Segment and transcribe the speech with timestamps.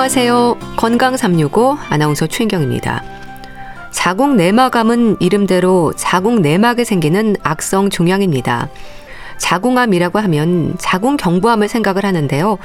[0.00, 0.56] 안녕하세요.
[0.78, 3.04] 건강 365 아나운서 최인경입니다.
[3.90, 8.70] 자궁 내막암은 이름대로 자궁 내막에 생기는 악성 종양입니다.
[9.36, 12.56] 자궁암이라고 하면 자궁 경부암을 생각을 하는데요.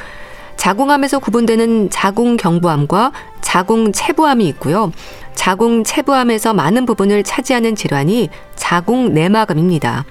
[0.55, 4.93] 자궁암에서 구분되는 자궁 경부암과 자궁 체부암이 있고요.
[5.33, 10.05] 자궁 체부암에서 많은 부분을 차지하는 질환이 자궁 내막암입니다.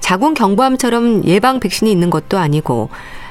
[0.00, 2.88] 자궁 경부암처럼 예방 백신이 있는 것도 아니고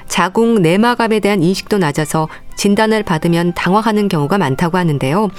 [0.07, 5.29] 자궁 내막암에 대한 인식도 낮아서 진단을 받으면 당황하는 경우가 많다고 하는데요.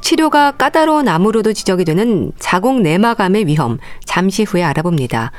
[0.00, 5.32] 치료가 까다로운 암으로도 지적이 되는 자궁 내막암의 위험 잠시 후에 알아봅니다.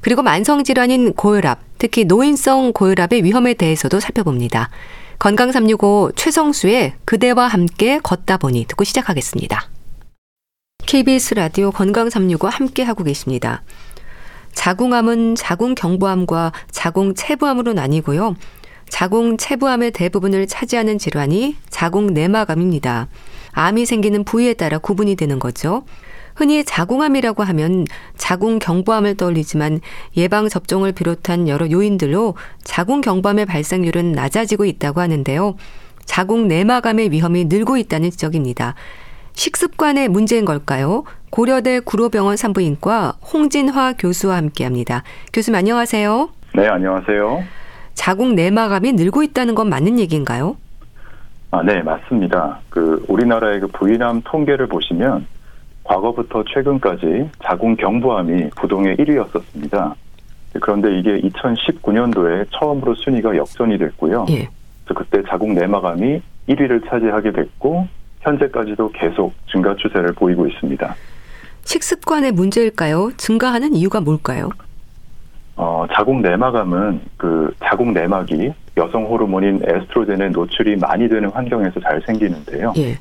[0.00, 4.70] 그리고 만성 질환인 고혈압, 특히 노인성 고혈압의 위험에 대해서도 살펴봅니다.
[5.18, 9.68] 건강 365 최성수의 그대와 함께 걷다 보니 듣고 시작하겠습니다.
[10.86, 13.62] KBS 라디오 건강 365 함께 하고 계십니다.
[14.52, 18.36] 자궁암은 자궁 경부암과 자궁 체부암으로 나뉘고요.
[18.88, 23.08] 자궁 체부암의 대부분을 차지하는 질환이 자궁 내막암입니다.
[23.52, 25.84] 암이 생기는 부위에 따라 구분이 되는 거죠.
[26.34, 27.84] 흔히 자궁암이라고 하면
[28.16, 29.80] 자궁 경부암을 떠올리지만
[30.16, 35.56] 예방 접종을 비롯한 여러 요인들로 자궁 경부암의 발생률은 낮아지고 있다고 하는데요.
[36.04, 38.76] 자궁 내막암의 위험이 늘고 있다는 지적입니다.
[39.34, 41.04] 식습관의 문제인 걸까요?
[41.30, 45.02] 고려대 구로병원 산부인과 홍진화 교수와 함께합니다.
[45.32, 46.28] 교수님 안녕하세요.
[46.54, 47.44] 네, 안녕하세요.
[47.94, 50.56] 자궁 내막암이 늘고 있다는 건 맞는 얘기인가요?
[51.50, 52.60] 아, 네, 맞습니다.
[52.68, 55.26] 그 우리나라의 그 부인암 통계를 보시면
[55.84, 59.94] 과거부터 최근까지 자궁 경부암이 부동의 1위였었습니다.
[60.60, 64.26] 그런데 이게 2019년도에 처음으로 순위가 역전이 됐고요.
[64.30, 64.48] 예.
[64.86, 67.86] 그때 자궁 내막암이 1위를 차지하게 됐고
[68.20, 70.94] 현재까지도 계속 증가 추세를 보이고 있습니다.
[71.68, 73.10] 식습관의 문제일까요?
[73.18, 74.48] 증가하는 이유가 뭘까요?
[75.54, 82.72] 어, 자궁 내막암은 그 자궁 내막이 여성 호르몬인 에스트로겐의 노출이 많이 되는 환경에서 잘 생기는데요.
[82.78, 82.96] 예.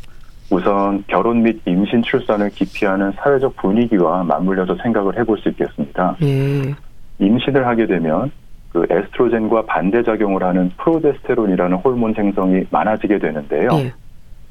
[0.49, 6.17] 우선 결혼 및 임신 출산을 기피하는 사회적 분위기와 맞물려서 생각을 해볼 수 있겠습니다.
[6.23, 6.75] 예.
[7.19, 8.31] 임신을 하게 되면
[8.73, 13.69] 그 에스트로겐과 반대 작용을 하는 프로데스테론이라는 호르몬 생성이 많아지게 되는데요.
[13.75, 13.93] 예.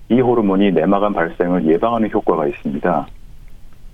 [0.08, 3.06] 이 호르몬이 내막암 발생을 예방하는 효과가 있습니다.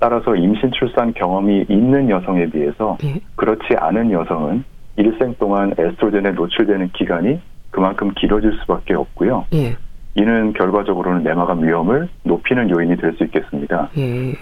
[0.03, 3.21] 따라서 임신 출산 경험이 있는 여성에 비해서 예.
[3.37, 4.65] 그렇지 않은 여성은
[4.97, 7.41] 일생 동안 에스트로겐에 노출되는 기간이
[7.71, 9.45] 그만큼 길어질 수밖에 없고요.
[9.55, 9.77] 예.
[10.17, 13.91] 이는 결과적으로는 내막암 위험을 높이는 요인이 될 수 있겠습니다.
[13.97, 14.33] 예.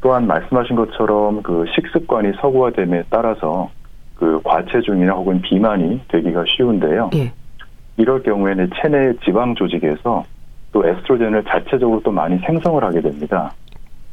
[0.00, 3.70] 또한 말씀하신 것처럼 그 식습관이 서구화됨에 따라서
[4.14, 7.10] 그 과체중이나 혹은 비만이 되기가 쉬운데요.
[7.16, 7.32] 예.
[7.96, 10.22] 이럴 경우에는 체내 지방 조직에서
[10.70, 13.52] 또 에스트로겐을 자체적으로 또 많이 생성을 하게 됩니다.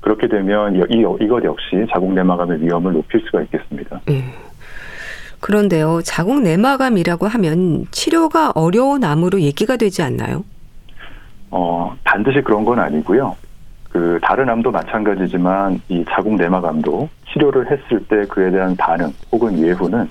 [0.06, 4.00] 그렇게 되면 이, 이것 역시 자궁 내막암의 위험을 높일 수가 있겠습니다.
[4.12, 4.24] 예.
[5.40, 10.44] 그런데요, 자궁 내막암이라고 하면 치료가 어려운 암으로 얘기가 되지 않나요?
[11.50, 13.36] 어, 반드시 그런 건 아니고요.
[13.90, 20.08] 그 다른 암도 마찬가지지만 이 자궁 내막암도 치료를 했을 때 그에 대한 반응 혹은 예후는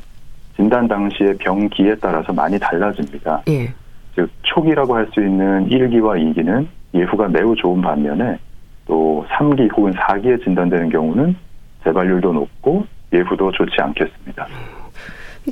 [0.57, 3.43] 진단 당시의 병기에 따라서 많이 달라집니다.
[3.49, 3.73] 예.
[4.17, 8.39] 즉 초기라고 할 수 있는 1기와 2기는 예후가 매우 좋은 반면에
[8.87, 11.37] 또 3기 혹은 4기에 진단되는 경우는
[11.85, 14.47] 재발률도 높고 예후도 좋지 않겠습니다.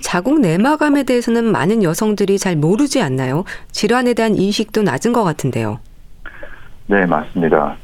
[0.00, 3.44] 자궁 내막암에 대해서는 많은 여성들이 잘 모르지 않나요?
[3.70, 5.80] 질환에 대한 인식도 낮은 것 같은데요.
[6.86, 7.76] 네, 맞습니다.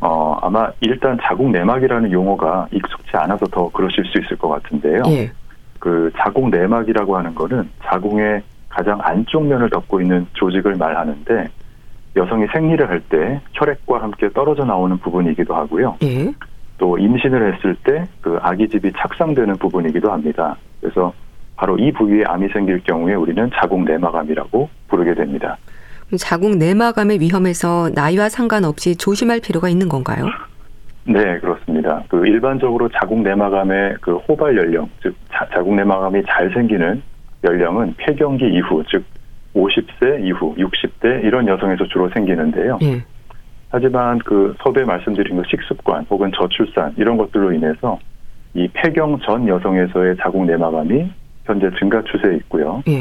[0.00, 5.02] 어, 아마 일단 자궁 내막이라는 용어가 익숙치 않아서 더 그러실 수 있을 것 같은데요.
[5.08, 5.32] 예.
[5.78, 11.48] 그 자궁 내막이라고 하는 거는 자궁의 가장 안쪽 면을 덮고 있는 조직을 말하는데
[12.16, 15.96] 여성이 생리를 할 때 혈액과 함께 떨어져 나오는 부분이기도 하고요.
[16.02, 16.32] 예.
[16.78, 20.56] 또 임신을 했을 때 그 아기집이 착상되는 부분이기도 합니다.
[20.80, 21.12] 그래서
[21.56, 25.56] 바로 이 부위에 암이 생길 경우에 우리는 자궁 내막암이라고 부르게 됩니다.
[26.18, 30.26] 자궁 내막암의 위험에서 나이와 상관없이 조심할 필요가 있는 건가요?
[31.04, 32.02] 네, 그렇습니다.
[32.08, 37.02] 그 일반적으로 자궁 내막암의 그 호발 연령, 즉 자, 자궁 내막암이 잘 생기는
[37.44, 39.04] 연령은 폐경기 이후, 즉
[39.54, 42.78] 50세 이후, 60대 이런 여성에서 주로 생기는데요.
[42.82, 43.02] 예.
[43.70, 47.98] 하지만 그 서두에 말씀드린 그 식습관 혹은 저출산 이런 것들로 인해서
[48.54, 51.10] 이 폐경 전 여성에서의 자궁 내막암이
[51.44, 52.82] 현재 증가 추세에 있고요.
[52.88, 53.00] 예.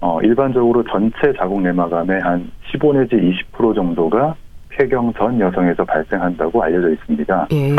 [0.00, 3.16] 어, 일반적으로 전체 자궁 내막암의 한 15 내지
[3.52, 4.34] 20% 정도가
[4.70, 7.48] 폐경 전 여성에서 발생한다고 알려져 있습니다.
[7.52, 7.76] 예.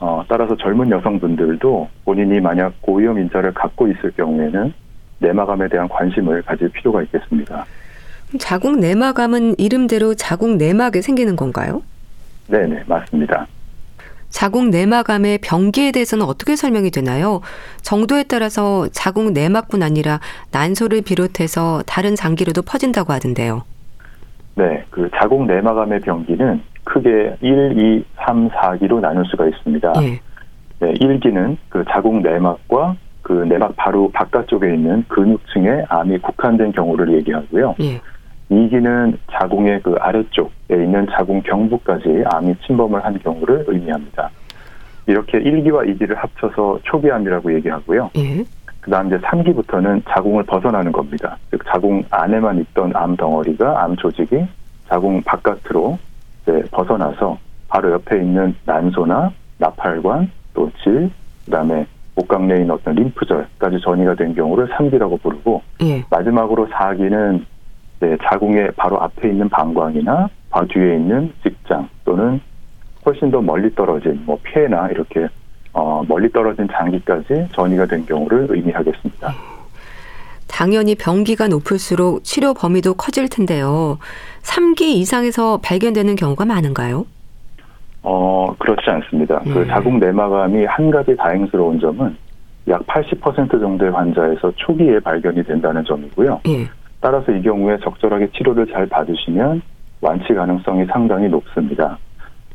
[0.00, 4.72] 어, 따라서 젊은 여성분들도 본인이 만약 고위험 인자를 갖고 있을 경우에는
[5.24, 7.64] 내막암에 대한 관심을 가질 필요가 있겠습니다.
[8.38, 11.82] 자궁 내막암은 이름대로 자궁 내막에 생기는 건가요?
[12.48, 13.46] 네네, 맞습니다.
[14.28, 17.40] 자궁 내막암의 병기에 대해서는 어떻게 설명이 되나요?
[17.82, 20.18] 정도에 따라서 자궁 내막뿐 아니라
[20.50, 23.62] 난소를 비롯해서 다른 장기로도 퍼진다고 하던데요.
[24.56, 29.92] 네, 그 자궁 내막암의 병기는 크게 1, 2, 3, 4기로 나눌 수가 있습니다.
[30.02, 30.20] 예.
[30.80, 37.74] 네, 1기는 그 자궁 내막과 그 내막 바로 바깥쪽에 있는 근육층에 암이 국한된 경우를 얘기하고요.
[37.80, 38.00] 예.
[38.50, 44.30] 2기는 자궁의 그 아래쪽에 있는 자궁 경부까지 암이 침범을 한 경우를 의미합니다.
[45.06, 48.10] 이렇게 1기와 2기를 합쳐서 초기암이라고 얘기하고요.
[48.16, 48.44] 예.
[48.80, 51.38] 그다음 이제 3기부터는 자궁을 벗어나는 겁니다.
[51.50, 54.46] 즉 자궁 안에만 있던 암 덩어리가 암 조직이
[54.86, 55.98] 자궁 바깥으로
[56.70, 57.38] 벗어나서
[57.68, 61.10] 바로 옆에 있는 난소나 나팔관 또 질,
[61.46, 66.04] 그다음에 있는 어떤 림프절까지 전이가 된 경우를 3기라고 부르고 예.
[66.10, 67.44] 마지막으로 4기는
[68.22, 72.40] 자궁의 바로 앞에 있는 방광이나 바 뒤에 있는 직장 또는
[73.04, 75.28] 훨씬 더 멀리 떨어진 뭐 폐나 이렇게
[75.72, 79.34] 어, 멀리 떨어진 장기까지 전이가 된 경우를 의미하겠습니다.
[80.46, 83.98] 당연히 병기가 높을수록 치료 범위도 커질 텐데요.
[84.42, 87.06] 3기 이상에서 발견되는 경우가 많은가요?
[88.04, 89.40] 어, 그렇지 않습니다.
[89.40, 89.54] 그 네.
[89.54, 92.16] 그 자궁 내막암이 한 가지 다행스러운 점은
[92.68, 96.40] 약 80% 정도의 환자에서 초기에 발견이 된다는 점이고요.
[96.44, 96.66] 네.
[97.00, 99.60] 따라서 이 경우에 적절하게 치료를 잘 받으시면
[100.00, 101.98] 완치 가능성이 상당히 높습니다.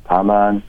[0.06, 0.62] 다만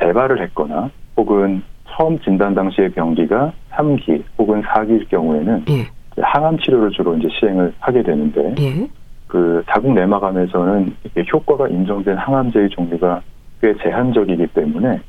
[0.00, 5.86] 재발을 했거나 혹은 처음 진단 당시의 병기가 3기 혹은 4기일 경우에는 예.
[6.20, 8.88] 항암 치료를 주로 이제 시행을 하게 되는데 예.
[9.26, 10.96] 그 자궁 내막암에서는
[11.32, 13.20] 효과가 인정된 항암제의 종류가
[13.60, 15.00] 꽤 제한적이기 때문에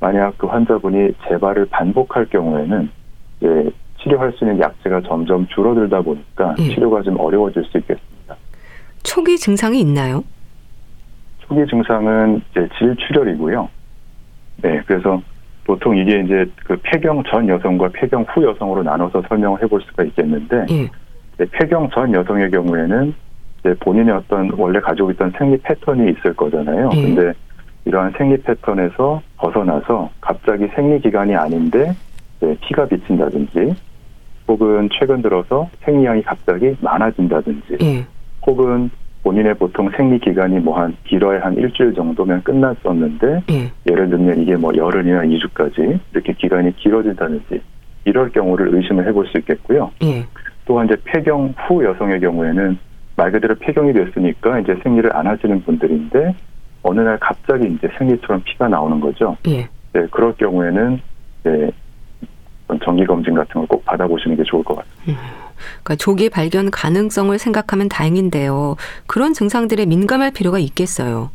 [0.00, 2.90] 만약 그 환자분이 재발을 반복할 경우에는
[3.38, 3.70] 이제
[4.02, 6.74] 치료할 수 있는 약제가 점점 줄어들다 보니까 예.
[6.74, 8.36] 치료가 좀 어려워질 수 있겠습니다.
[9.04, 10.24] 초기 증상이 있나요?
[11.38, 13.68] 초기 증상은 이제 질출혈이고요.
[14.62, 15.22] 네, 그래서
[15.64, 20.66] 보통 이게 이제 그 폐경 전 여성과 폐경 후 여성으로 나눠서 설명을 해볼 수가 있겠는데
[20.70, 20.90] 예.
[21.38, 23.14] 네, 폐경 전 여성의 경우에는
[23.60, 26.90] 이제 본인의 어떤 원래 가지고 있던 생리 패턴이 있을 거잖아요.
[26.94, 27.02] 예.
[27.02, 27.32] 근데
[27.84, 31.94] 이러한 생리 패턴에서 벗어나서 갑자기 생리 기간이 아닌데
[32.60, 33.74] 피가 비친다든지
[34.48, 38.06] 혹은 최근 들어서 생리량이 갑자기 많아진다든지 예.
[38.46, 38.90] 혹은
[39.22, 43.72] 본인의 보통 생리 기간이 뭐 한 길어야 한 일주일 정도면 끝났었는데 예.
[43.90, 47.62] 예를 들면 이게 뭐 열흘이나 2주까지 이렇게 기간이 길어진다든지
[48.04, 49.92] 이럴 경우를 의심을 해볼 수 있겠고요.
[50.02, 50.24] 예.
[50.66, 52.78] 또한 이제 폐경 후 여성의 경우에는
[53.16, 56.34] 말 그대로 폐경이 됐으니까 이제 생리를 안 하시는 분들인데
[56.82, 59.36] 어느 날 갑자기 이제 생리처럼 피가 나오는 거죠.
[59.48, 59.68] 예.
[59.92, 61.00] 네, 그럴 경우에는
[61.44, 61.70] 네,
[62.84, 65.22] 정기 검진 같은 걸 꼭 받아보시는 게 좋을 것 같습니다.
[65.22, 65.28] 음.
[65.82, 68.76] 그러니까 조기 발견 가능성을 생각하면 다행인데요.
[69.06, 71.30] 그런 증상들에 민감할 필요가 있겠어요.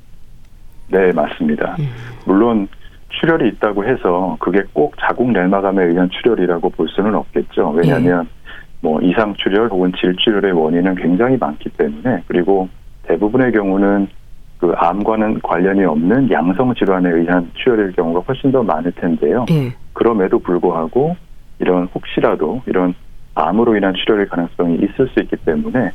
[0.89, 1.75] 네, 맞습니다.
[1.79, 1.87] 음.
[2.25, 2.67] 물론
[3.09, 7.69] 출혈이 있다고 해서 그게 꼭 자궁 내막암에 의한 출혈이라고 볼 수는 없겠죠.
[7.71, 8.51] 왜냐하면 예.
[8.81, 12.69] 뭐 이상 출혈 혹은 질출혈의 원인은 굉장히 많기 때문에 그리고
[13.03, 14.07] 대부분의 경우는
[14.59, 19.45] 그 암과는 관련이 없는 양성 질환에 의한 출혈일 경우가 훨씬 더 많을 텐데요.
[19.51, 19.73] 예.
[19.93, 21.15] 그럼에도 불구하고
[21.59, 22.93] 이런 혹시라도 이런
[23.35, 25.91] 암으로 인한 출혈의 가능성이 있을 수 있기 때문에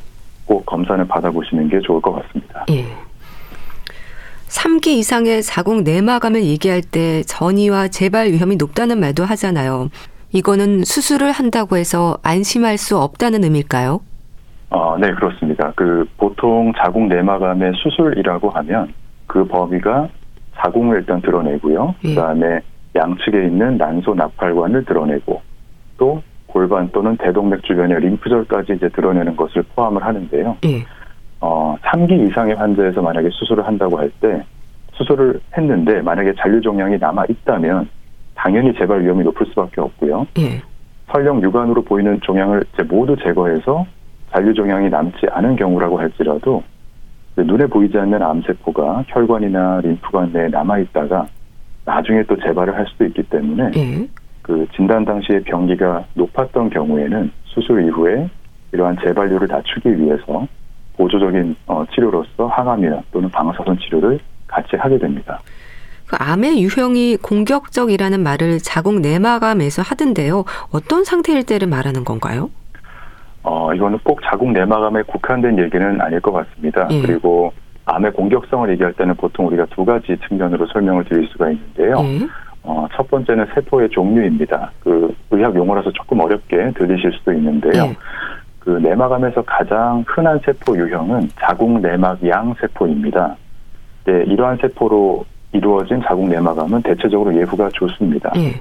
[0.47, 2.65] 꼭 검사를 받아보시는 게 좋을 것 같습니다.
[2.71, 2.85] 예.
[4.49, 9.89] 3기 이상의 자궁 내막암을 얘기할 때 전이와 재발 위험이 높다는 말도 하잖아요.
[10.33, 14.01] 이거는 수술을 한다고 해서 안심할 수 없다는 의미일까요?
[14.73, 15.71] 어, 네, 그렇습니다.
[15.77, 18.93] 그 보통 자궁 내막암의 수술이라고 하면
[19.27, 20.09] 그 범위가
[20.57, 21.95] 자궁을 일단 드러내고요.
[22.05, 22.09] 예.
[22.15, 22.61] 그다음에
[22.95, 25.43] 양측에 있는 난소 나팔관을 드러내고
[25.99, 30.57] 또 골반 또는 대동맥 주변의 림프절까지 이제 드러내는 것을 포함을 하는데요.
[30.65, 30.85] 예.
[31.41, 34.43] 어, 3기 이상의 환자에서 만약에 수술을 한다고 할 때
[34.95, 37.89] 수술을 했는데 만약에 잔류 종양이 남아 있다면
[38.35, 40.27] 당연히 재발 위험이 높을 수밖에 없고요.
[40.39, 40.63] 예.
[41.11, 43.87] 설령 육안으로 보이는 종양을 이제 모두 제거해서
[44.33, 46.63] 잔류 종양이 남지 않은 경우라고 할지라도
[47.37, 51.27] 눈에 보이지 않는 암세포가 혈관이나 림프관 내에 남아 있다가
[51.85, 54.09] 나중에 또 재발을 할 수도 있기 때문에 예.
[54.43, 58.29] 그 진단 당시에 병기가 높았던 경우에는 수술 이후에
[58.73, 60.47] 이러한 재발률을 낮추기 위해서
[60.97, 65.41] 보조적인 어, 치료로서 항암이나 또는 방사선 치료를 같이 하게 됩니다.
[66.07, 70.45] 그 암의 유형이 공격적이라는 말을 자궁 내막암에서 하던데요.
[70.71, 72.51] 어떤 상태일 때를 말하는 건가요?
[73.43, 76.87] 어, 이거는 꼭 자궁 내막암에 국한된 얘기는 아닐 것 같습니다.
[76.91, 77.03] 예.
[77.03, 77.53] 그리고
[77.85, 81.97] 암의 공격성을 얘기할 때는 보통 우리가 두 가지 측면으로 설명을 드릴 수가 있는데요.
[81.99, 82.29] 예.
[82.63, 84.71] 어, 첫 번째는 세포의 종류입니다.
[84.81, 87.87] 그 의학 용어라서 조금 어렵게 들리실 수도 있는데요.
[87.87, 87.97] 네.
[88.61, 93.37] 그 내막암에서 가장 흔한 세포 유형은 자궁 내막 양 세포입니다.
[94.05, 98.31] 네, 이러한 세포로 이루어진 자궁 내막암은 대체적으로 예후가 좋습니다.
[98.37, 98.55] 네.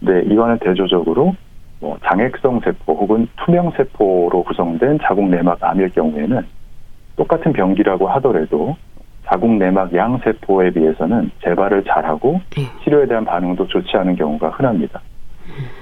[0.00, 1.34] 네, 이거는 대조적으로
[1.82, 6.46] 뭐 장액성 세포 혹은 투명 세포로 구성된 자궁 내막 암일 경우에는
[7.16, 8.76] 똑같은 병기라고 하더라도
[9.26, 12.62] 자궁 내막 양 세포에 비해서는 재발을 잘하고 예.
[12.84, 15.00] 치료에 대한 반응도 좋지 않은 경우가 흔합니다.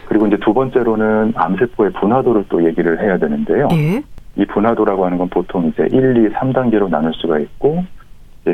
[0.06, 3.68] 그리고 이제 두 번째로는 암세포의 분화도를 또 얘기를 해야 되는데요.
[3.72, 4.02] 예.
[4.36, 7.84] 이 분화도라고 하는 건 보통 이제 1, 2, 3단계로 나눌 수가 있고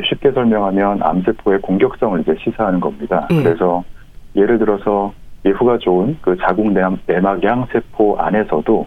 [0.09, 3.25] 쉽게 설명하면 암세포의 공격성을 이제 시사하는 겁니다.
[3.31, 3.41] 예.
[3.41, 3.85] 그래서
[4.35, 5.13] 예를 들어서
[5.47, 8.85] 예후가 좋은 그 자궁 내막 양 세포 안에서도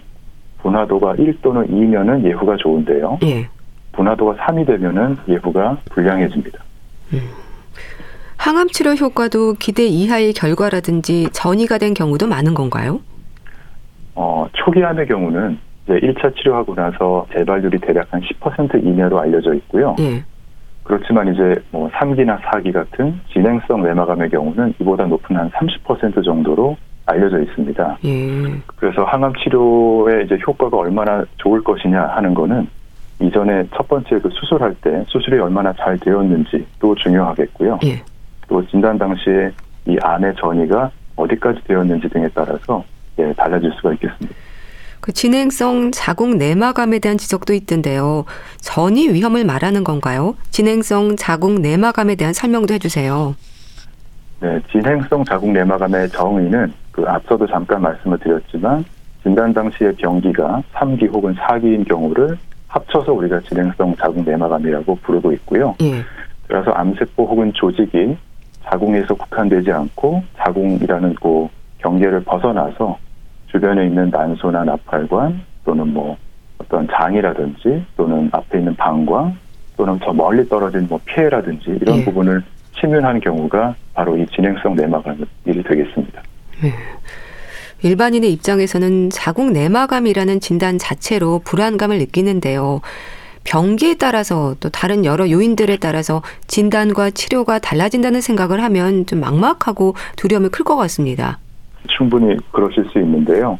[0.62, 3.19] 분화도가 1 또는 2면은 예후가 좋은데요.
[3.25, 3.49] 예.
[3.93, 6.59] 분화도가 3이 되면은 예후가 불량해집니다.
[7.14, 7.21] 음.
[8.37, 13.00] 항암 치료 효과도 기대 이하의 결과라든지 전이가 된 경우도 많은 건가요?
[14.14, 19.97] 어, 초기 암의 경우는 이제 1차 치료하고 나서 재발률이 대략 한 10% 이내로 알려져 있고요.
[19.99, 20.25] 예.
[20.90, 27.40] 그렇지만 이제 뭐 3기나 4기 같은 진행성 외막암의 경우는 이보다 높은 한 30% 정도로 알려져
[27.40, 27.99] 있습니다.
[28.04, 28.61] 예.
[28.75, 32.66] 그래서 항암 치료의 이제 효과가 얼마나 좋을 것이냐 하는 거는
[33.20, 37.78] 이전에 첫 번째 그 수술할 때 수술이 얼마나 잘 되었는지 또 중요하겠고요.
[37.85, 38.02] 예.
[38.49, 39.52] 또 진단 당시에
[39.87, 42.82] 이 암의 전이가 어디까지 되었는지 등에 따라서
[43.20, 44.35] 예, 달라질 수가 있겠습니다.
[45.00, 48.25] 그 진행성 자궁 내막암에 대한 지적도 있던데요.
[48.61, 50.37] 전이 위험을 말하는 건가요?
[50.50, 53.35] 진행성 자궁 내막암에 대한 설명도 해주세요.
[54.40, 58.85] 네, 진행성 자궁 내막암의 정의는 그 앞서도 잠깐 말씀을 드렸지만
[59.23, 62.38] 진단 당시의 병기가 3기 혹은 4기인 경우를
[62.69, 65.75] 합쳐서 우리가 진행성 자궁 내막암이라고 부르고 있고요.
[65.83, 66.02] 예.
[66.47, 68.16] 그래서 암세포 혹은 조직이
[68.64, 72.99] 자궁에서 국한되지 않고 자궁이라는 그 경계를 벗어나서
[73.50, 76.16] 주변에 있는 난소나 나팔관 또는 뭐
[76.59, 79.37] 어떤 장이라든지 또는 앞에 있는 방광
[79.76, 82.04] 또는 저 멀리 떨어진 뭐 폐라든지 이런 예.
[82.04, 82.42] 부분을
[82.78, 86.23] 침윤한 경우가 바로 이 진행성 내막암이 되겠습니다.
[86.62, 86.73] 네.
[87.83, 92.83] 일반인의 입장에서는 자궁 내막암이라는 진단 자체로 불안감을 느끼는데요.
[93.45, 100.50] 병기에 따라서 또 다른 여러 요인들에 따라서 진단과 치료가 달라진다는 생각을 하면 좀 막막하고 두려움이
[100.50, 101.38] 클 것 같습니다.
[101.89, 103.59] 충분히 그러실 수 있는데요.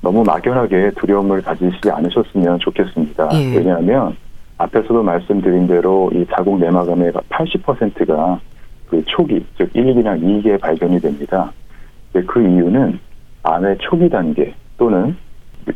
[0.00, 3.28] 너무 막연하게 두려움을 가지시지 않으셨으면 좋겠습니다.
[3.34, 3.56] 예.
[3.56, 4.16] 왜냐하면
[4.58, 8.40] 앞에서도 말씀드린 대로 이 자궁 내막암의 80%가
[8.88, 11.52] 그 초기, 즉 1기나 2기에 발견이 됩니다.
[12.12, 12.98] 그 이유는
[13.42, 15.16] 암의 초기 단계 또는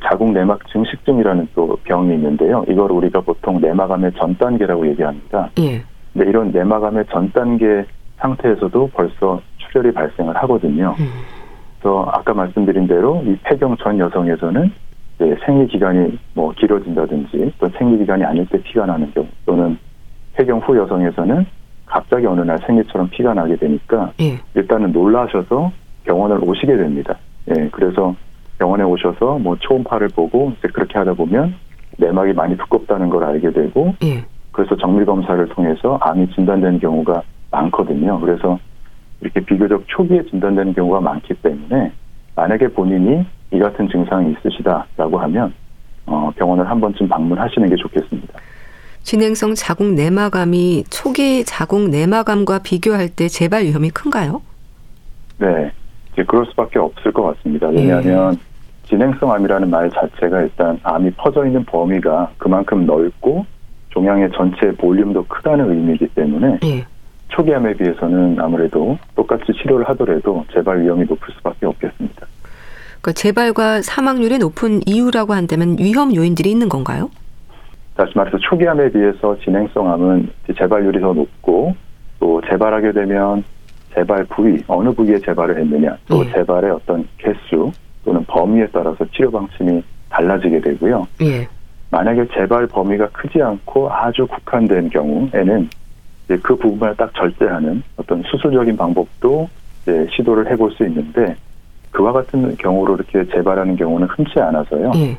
[0.03, 2.65] 자궁 내막 증식증이라는 또 병이 있는데요.
[2.69, 5.51] 이걸 우리가 보통 내막암의 전 단계라고 얘기합니다.
[5.61, 5.83] 예.
[6.13, 7.85] 근데 이런 내막암의 전 단계
[8.19, 10.95] 상태에서도 벌써 출혈이 발생을 하거든요.
[10.99, 11.11] 음.
[11.85, 14.73] 그래서 아까 말씀드린 대로 이 폐경 전 여성에서는
[15.45, 19.77] 생리 기간이 뭐 길어진다든지 또 생리 기간이 아닐 때 피가 나는 경우 또는
[20.33, 21.45] 폐경 후 여성에서는
[21.85, 24.39] 갑자기 어느 날 생리처럼 피가 나게 되니까 예.
[24.55, 25.71] 일단은 놀라셔서
[26.05, 27.19] 병원을 오시게 됩니다.
[27.51, 28.17] 예, 그래서
[28.59, 31.55] 병원에 오셔서 뭐 초음파를 보고 이제 그렇게 하다 보면
[31.99, 34.25] 내막이 많이 두껍다는 걸 알게 되고 예.
[34.53, 38.19] 그래서 정밀 검사를 통해서 암이 진단되는 경우가 많거든요.
[38.21, 38.59] 그래서
[39.21, 41.93] 이렇게 비교적 초기에 진단되는 경우가 많기 때문에
[42.37, 45.53] 만약에 본인이 이 같은 증상이 있으시다라고 하면
[46.07, 48.39] 어, 병원을 한 번쯤 방문하시는 게 좋겠습니다.
[49.03, 54.43] 진행성 자궁 내막암이 초기 자궁 내막암과 비교할 때 재발 위험이 큰가요?
[55.39, 55.71] 네,
[56.13, 57.69] 이제 그럴 수밖에 없을 것 같습니다.
[57.69, 58.89] 왜냐하면 예.
[58.89, 63.45] 진행성 암이라는 말 자체가 일단 암이 퍼져 있는 범위가 그만큼 넓고
[63.91, 66.85] 종양의 전체 볼륨도 크다는 의미이기 때문에 예.
[67.29, 72.27] 초기암에 비해서는 아무래도 똑같이 치료를 하더라도 재발 위험이 높을 수밖에 없겠습니다.
[73.01, 77.11] 그 재발과 사망률이 높은 이유라고 한다면 위험 요인들이 있는 건가요?
[77.97, 81.75] 다시 말해서 초기암에 비해서 진행성 암은 재발률이 더 높고
[82.19, 83.45] 또 재발하게 되면
[83.95, 86.33] 재발 부위 어느 부위에 재발을 했느냐 또 예.
[86.33, 87.71] 재발의 어떤 개수
[88.05, 91.07] 또는 범위에 따라서 치료 방침이 달라지게 되고요.
[91.23, 91.47] 예.
[91.91, 95.69] 만약에 재발 범위가 크지 않고 아주 국한된 경우에는
[96.43, 99.49] 그 부분을 딱 절제하는 어떤 수술적인 방법도
[100.17, 101.37] 시도를 해볼 수 있는데
[101.91, 104.93] 그와 같은 경우로 이렇게 재발하는 경우는 흔치 않아서요.
[104.97, 105.17] 예.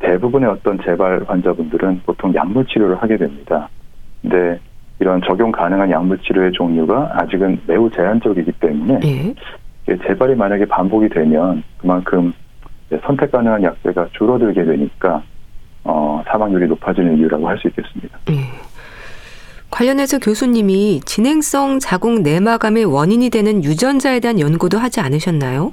[0.00, 3.68] 대부분의 어떤 재발 환자분들은 보통 약물 치료를 하게 됩니다.
[4.22, 4.58] 근데
[4.98, 9.96] 이런 적용 가능한 약물 치료의 종류가 아직은 매우 제한적이기 때문에 예.
[10.06, 12.32] 재발이 만약에 반복이 되면 그만큼
[13.04, 15.22] 선택 가능한 약제가 줄어들게 되니까
[15.84, 18.18] 어, 사망률이 높아지는 이유라고 할 수 있겠습니다.
[18.30, 18.34] 예.
[19.70, 25.72] 관련해서 교수님이 진행성 자궁 내막암의 원인이 되는 유전자에 대한 연구도 하지 않으셨나요?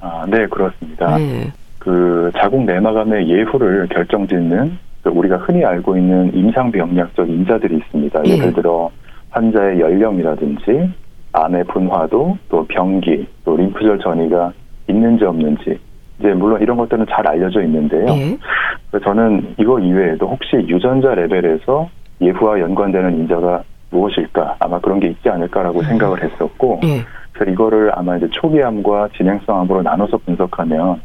[0.00, 1.16] 아, 네, 그렇습니다.
[1.16, 1.52] 네.
[1.78, 8.22] 그 자궁 내막암의 예후를 결정짓는 그 우리가 흔히 알고 있는 임상병약적 인자들이 있습니다.
[8.26, 8.30] 예.
[8.30, 8.90] 예를 들어
[9.30, 10.90] 환자의 연령이라든지
[11.32, 14.52] 암의 분화도, 또 병기, 또 림프절 전이가
[14.88, 15.78] 있는지 없는지,
[16.18, 18.06] 이제 물론 이런 것들은 잘 알려져 있는데요.
[18.08, 18.38] 예.
[19.04, 21.88] 저는 이거 이외에도 혹시 유전자 레벨에서
[22.20, 25.84] 예후와 연관되는 인자가 무엇일까 아마 그런 게 있지 않을까라고 음.
[25.84, 27.04] 생각을 했었고 예.
[27.32, 31.00] 그래서 이거를 아마 이제 초기암과 진행성암으로 나눠서 분석하면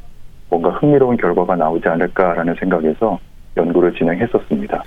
[0.49, 3.19] 뭔가 흥미로운 결과가 나오지 않을까라는 생각에서
[3.55, 4.83] 연구를 진행했었습니다.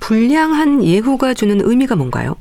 [0.00, 2.34] 불량한 예후가 주는 의미가 뭔가요?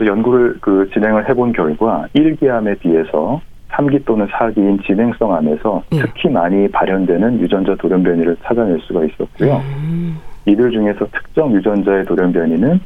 [0.00, 3.40] 연구를 그 진행을 해본 결과 1기암에 비해서
[3.70, 6.00] 3기 또는 4기인 진행성 암에서 예.
[6.00, 9.56] 특히 많이 발현되는 유전자 돌연 변이를 찾아낼 수가 있었고요.
[9.56, 10.18] 음.
[10.48, 12.80] 이들 중에서 특정 유전자의 돌연 변이는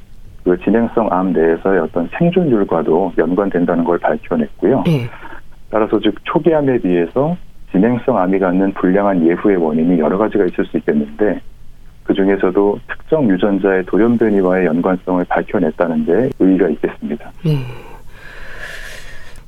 [0.44, 4.84] 그 진행성 암 내에서의 어떤 생존율과도 연관된다는 걸 밝혀냈고요.
[4.88, 5.08] 예.
[5.70, 7.36] 따라서 즉 초기 암에 비해서
[7.70, 11.40] 진행성 암이 갖는 불량한 예후의 원인이 여러 가지가 있을 수 있겠는데
[12.02, 17.30] 그 중에서도 특정 유전자의 돌연 변이와의 연관성을 밝혀냈다는 데 의의가 있겠습니다.
[17.46, 17.91] 예.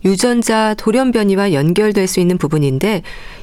[0.05, 3.03] 유전자 돌연 변이와 연결될 수 있는 부분인데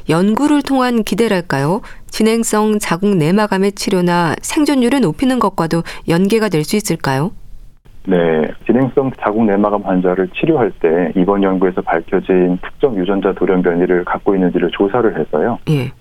[0.09, 1.81] 연구를 통한 기대랄까요?
[2.07, 7.31] 진행성 자궁 내막암의 치료나 생존율을 높이는 것과도 연계가 될 수 있을까요?
[8.07, 8.15] 네,
[8.65, 14.69] 진행성 자궁 내막암 환자를 치료할 때 이번 연구에서 밝혀진 특정 유전자 돌연 변이를 갖고 있는지를
[14.71, 15.57] 조사를 해서요.
[15.69, 15.91] 예.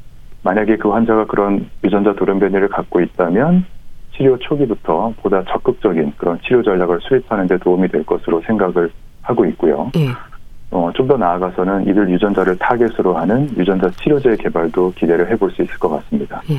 [0.43, 3.65] 만약에 그 환자가 그런 유전자 돌연 변이를 갖고 있다면
[4.17, 8.91] 치료 초기부터 보다 적극적인 그런 치료 전략을 수립하는 데 도움이 될 것으로 생각을
[9.23, 9.91] 하고 있고요.
[9.97, 10.09] 예.
[10.71, 15.79] 어, 좀 더 나아가서는 이들 유전자를 타겟으로 하는 유전자 치료제 개발도 기대를 해볼 수 있을
[15.79, 16.41] 것 같습니다.
[16.51, 16.59] 예.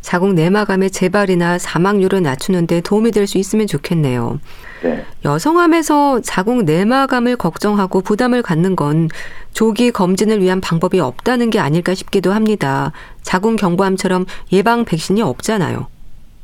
[0.00, 4.38] 자궁 내막암의 재발이나 사망률을 낮추는 데 도움이 될 수 있으면 좋겠네요.
[4.82, 5.02] 네.
[5.24, 9.08] 여성암에서 자궁 내막암을 걱정하고 부담을 갖는 건
[9.54, 12.92] 조기 검진을 위한 방법이 없다는 게 아닐까 싶기도 합니다.
[13.22, 15.86] 자궁 경부암처럼 예방 백신이 없잖아요.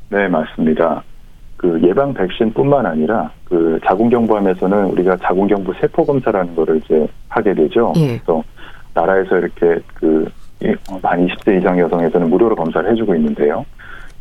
[0.08, 1.02] 네, 맞습니다.
[1.60, 7.92] 그 예방 백신뿐만 아니라 그 자궁경부암에서는 우리가 자궁경부 세포 검사라는 거를 이제 하게 되죠.
[7.96, 8.16] 예.
[8.16, 8.42] 그래서
[8.94, 13.66] 나라에서 이렇게 그만 20세 이상 여성에서는 무료로 검사를 해주고 있는데요.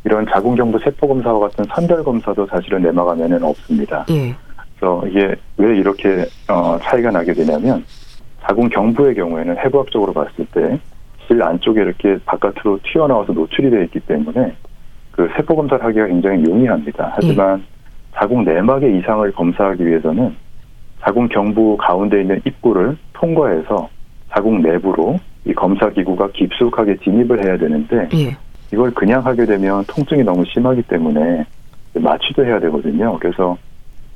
[0.03, 4.05] 이런 자궁경부 세포 검사와 같은 선별 검사도 사실은 내막암에는 없습니다.
[4.09, 4.35] 예.
[4.77, 7.85] 그래서 이게 왜 이렇게 어, 차이가 나게 되냐면
[8.41, 10.77] 자궁경부의 경우에는 해부학적으로 봤을 때
[11.29, 14.55] 질 안쪽에 이렇게 바깥으로 튀어나와서 노출이 되어 있기 때문에
[15.19, 17.11] 그 세포 검사를 하기가 굉장히 용이합니다.
[17.13, 17.63] 하지만 예.
[18.15, 20.33] 자궁 내막의 이상을 검사하기 위해서는
[21.01, 23.89] 자궁 경부 가운데 있는 입구를 통과해서
[24.31, 28.37] 자궁 내부로 이 검사 기구가 깊숙하게 진입을 해야 되는데 예.
[28.71, 31.45] 이걸 그냥 하게 되면 통증이 너무 심하기 때문에
[31.95, 33.17] 마취도 해야 되거든요.
[33.19, 33.57] 그래서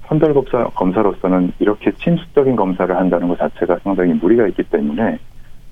[0.08, 5.20] 선별 검사 검사로서는 이렇게 침수적인 검사를 한다는 것 자체가 상당히 무리가 있기 때문에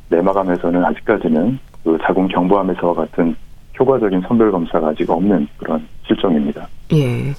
[0.09, 3.33] 내막암에서는 아직까지는 그 자궁 경부암에서와 같은
[3.79, 6.67] 효과적인 선별 검사가 아직 없는 그런 실정입니다.
[6.93, 7.33] 예.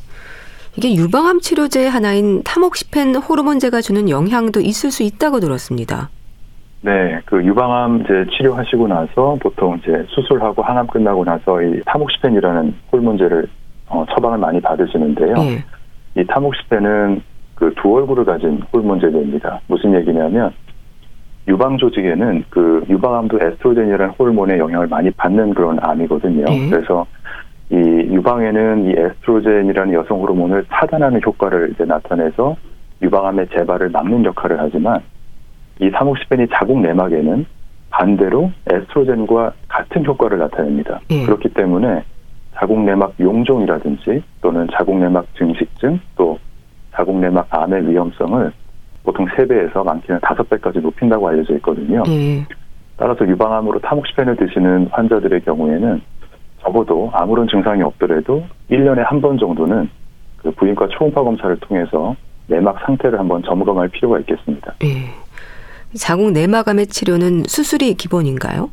[0.76, 6.08] 이게 유방암 치료제 하나인 타목시펜 호르몬제가 주는 영향도 있을 수 있다고 들었습니다.
[6.80, 13.46] 네, 그 유방암 이제 치료하시고 나서 보통 이제 수술하고 항암 끝나고 나서 이 타목시펜이라는 호르몬제를
[13.88, 15.34] 어, 처방을 많이 받으시는데요.
[15.38, 16.20] 예.
[16.20, 17.22] 이 타목시펜은
[17.54, 19.60] 그 두 얼굴을 가진 호르몬제입니다.
[19.68, 20.52] 무슨 얘기냐면
[21.48, 26.44] 유방 조직에는 그 유방암도 에스트로겐이라는 호르몬의 영향을 많이 받는 그런 암이거든요.
[26.44, 26.70] 네.
[26.70, 27.06] 그래서
[27.70, 32.56] 이 유방에는 이 에스트로겐이라는 여성 호르몬을 차단하는 효과를 이제 나타내서
[33.02, 35.00] 유방암의 재발을 막는 역할을 하지만
[35.80, 37.44] 이 사목시펜이 자궁 내막에는
[37.90, 41.00] 반대로 에스트로겐과 같은 효과를 나타냅니다.
[41.08, 41.24] 네.
[41.24, 42.04] 그렇기 때문에
[42.54, 46.38] 자궁 내막 용종이라든지 또는 자궁 내막 증식증 또
[46.94, 48.52] 자궁 내막 암의 위험성을
[49.04, 52.02] 보통 3배에서 많게는 5배까지 높인다고 알려져 있거든요.
[52.04, 52.46] 네.
[52.96, 56.00] 따라서 유방암으로 타목시펜을 드시는 환자들의 경우에는
[56.62, 59.88] 적어도 아무런 증상이 없더라도 1년에 한 번 정도는
[60.36, 62.14] 그 부인과 초음파 검사를 통해서
[62.46, 64.74] 내막 상태를 한번 점검할 필요가 있겠습니다.
[64.80, 65.08] 네.
[65.94, 68.70] 자궁 내막암의 치료는 수술이 기본인가요?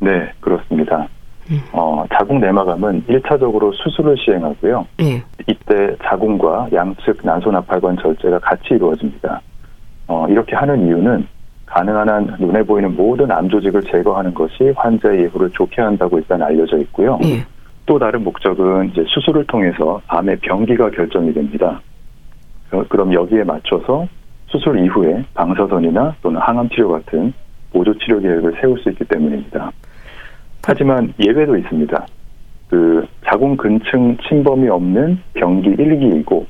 [0.00, 1.06] 네, 그렇습니다.
[1.50, 1.60] 음.
[1.72, 4.86] 어, 자궁 내막암은 1차적으로 수술을 시행하고요.
[4.98, 5.22] 네.
[5.46, 9.40] 이때 자궁과 양측 난소나팔관 절제가 같이 이루어집니다.
[10.10, 11.24] 어, 이렇게 하는 이유는
[11.66, 16.78] 가능한 한 눈에 보이는 모든 암 조직을 제거하는 것이 환자의 예후를 좋게 한다고 일단 알려져
[16.78, 17.16] 있고요.
[17.22, 17.44] 예.
[17.86, 21.80] 또 다른 목적은 이제 수술을 통해서 암의 병기가 결정이 됩니다.
[22.88, 24.08] 그럼 여기에 맞춰서
[24.48, 27.32] 수술 이후에 방사선이나 또는 항암 치료 같은
[27.72, 29.70] 보조 치료 계획을 세울 수 있기 때문입니다.
[30.64, 32.06] 하지만 예외도 있습니다.
[32.68, 36.46] 그 자궁 근층 침범이 없는 병기 1기이고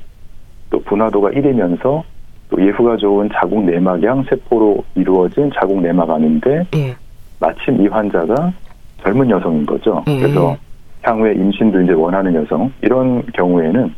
[0.71, 2.03] 또 분화도가 1이면서
[2.51, 6.95] 또 예후가 좋은 자궁 내막양 세포로 이루어진 자궁 내막암인데 예.
[7.39, 8.53] 마침 이 환자가
[9.01, 10.03] 젊은 여성인 거죠.
[10.07, 10.19] 예.
[10.19, 10.55] 그래서
[11.01, 13.93] 향후에 임신도 이제 원하는 여성 이런 경우에는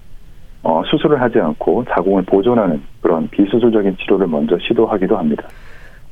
[0.62, 5.44] 어, 수술을 하지 않고 자궁을 보존하는 그런 비수술적인 치료를 먼저 시도하기도 합니다.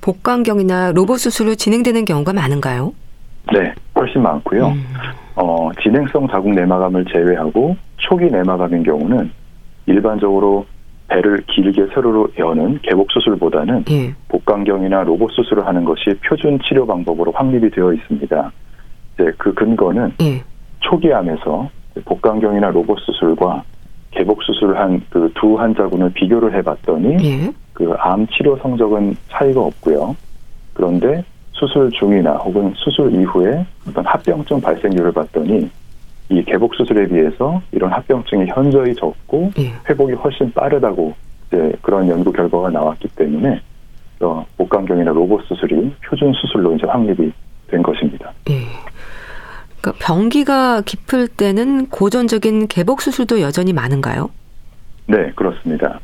[0.02, 2.92] 복강경이나 로봇 수술로 진행되는 경우가 많은가요?
[3.54, 4.68] 네, 훨씬 많고요.
[4.68, 4.84] 음.
[5.36, 9.32] 어, 진행성 자궁 내막암을 제외하고 초기 내막암인 경우는
[9.86, 10.66] 일반적으로
[11.12, 14.14] 배를 길게 세로로 여는 개복 수술보다는 예.
[14.30, 18.52] 복강경이나 로봇 수술을 하는 것이 표준 치료 방법으로 확립이 되어 있습니다.
[19.16, 20.42] 이제 그 근거는 예.
[20.80, 21.70] 초기암에서
[22.06, 23.64] 복강경이나 로봇 수술과
[24.12, 27.54] 개복 수술을 한 그 두 환자군을 비교를 해봤더니 예.
[27.74, 30.16] 그암 치료 성적은 차이가 없고요.
[30.74, 35.70] 그런데 수술 중이나 혹은 수술 이후에 어떤 합병증 발생률을 봤더니
[36.32, 39.74] 이 개복 수술에 비해서 이런 합병증이 현저히 적고 예.
[39.90, 41.14] 회복이 훨씬 빠르다고
[41.48, 43.62] 이제 그런 연구 결과가 나왔기 때문에
[44.22, 47.32] 어, 복강경이나 로봇 수술이 표준 수술로 이제 확립이
[47.68, 48.32] 된 것입니다.
[48.50, 48.62] 예.
[49.82, 54.30] 그러니까 병기가 깊을 때는 고전적인 개복 수술도 여전히 많은가요?
[55.08, 56.00] 네, 그렇습니다.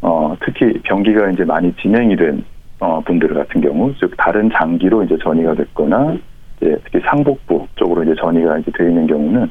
[0.00, 2.44] 어, 특히 병기가 이제 많이 진행이 된
[2.78, 6.16] 어, 분들 같은 경우, 즉 다른 장기로 이제 전이가 됐거나
[6.60, 9.50] 이제 특히 상복부 쪽으로 이제 전이가 이제 되어 있는 경우는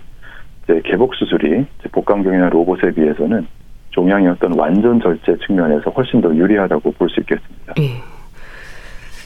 [0.72, 3.46] 이제 개복 수술이 복강경이나 로봇에 비해서는
[3.90, 7.74] 종양이 어떤 완전 절제 측면에서 훨씬 더 유리하다고 볼 수 있겠습니다.
[7.80, 8.02] 예.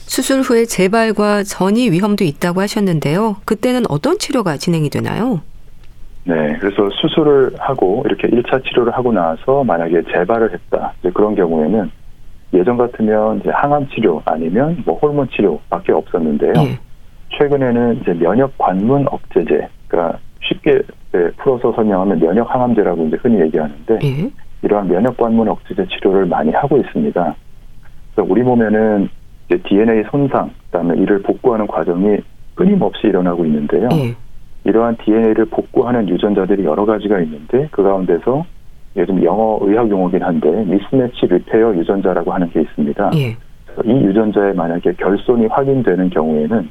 [0.07, 3.37] 수술 후에 재발과 전이 위험도 있다고 하셨는데요.
[3.45, 5.41] 그때는 어떤 치료가 진행이 되나요?
[6.23, 10.93] 네, 그래서 수술을 하고 이렇게 1차 치료를 하고 나서 만약에 재발을 했다.
[11.13, 11.91] 그런 경우에는
[12.53, 16.53] 예전 같으면 이제 항암 치료 아니면 뭐 호르몬 치료밖에 없었는데요.
[16.57, 16.79] 예.
[17.37, 20.81] 최근에는 이제 면역 관문 억제제, 그러니까 쉽게
[21.37, 24.31] 풀어서 설명하면 면역 항암제라고 이제 흔히 얘기하는데 예.
[24.61, 27.35] 이러한 면역 관문 억제제 치료를 많이 하고 있습니다.
[28.15, 29.09] 그래서 우리 몸에는
[29.47, 32.17] 이제 DNA 손상, 그다음에 이를 복구하는 과정이
[32.55, 33.89] 끊임없이 일어나고 있는데요.
[33.91, 34.15] 예.
[34.63, 38.45] 이러한 DNA를 복구하는 유전자들이 여러 가지가 있는데 그 가운데서
[38.97, 43.11] 요즘 영어 의학 용어긴 한데 미스매치 리페어 유전자라고 하는 게 있습니다.
[43.15, 43.37] 예.
[43.83, 46.69] 이 유전자에 만약에 결손이 확인되는 경우에는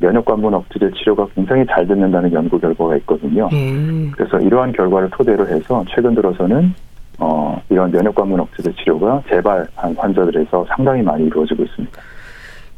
[0.00, 3.48] 면역 관문 억제제 치료가 굉장히 잘 듣는다는 연구 결과가 있거든요.
[3.52, 4.10] 예.
[4.12, 6.74] 그래서 이러한 결과를 토대로 해서 최근 들어서는
[7.18, 12.02] 어, 이런 면역 관문 억제제 치료가 재발한 환자들에서 상당히 많이 이루어지고 있습니다.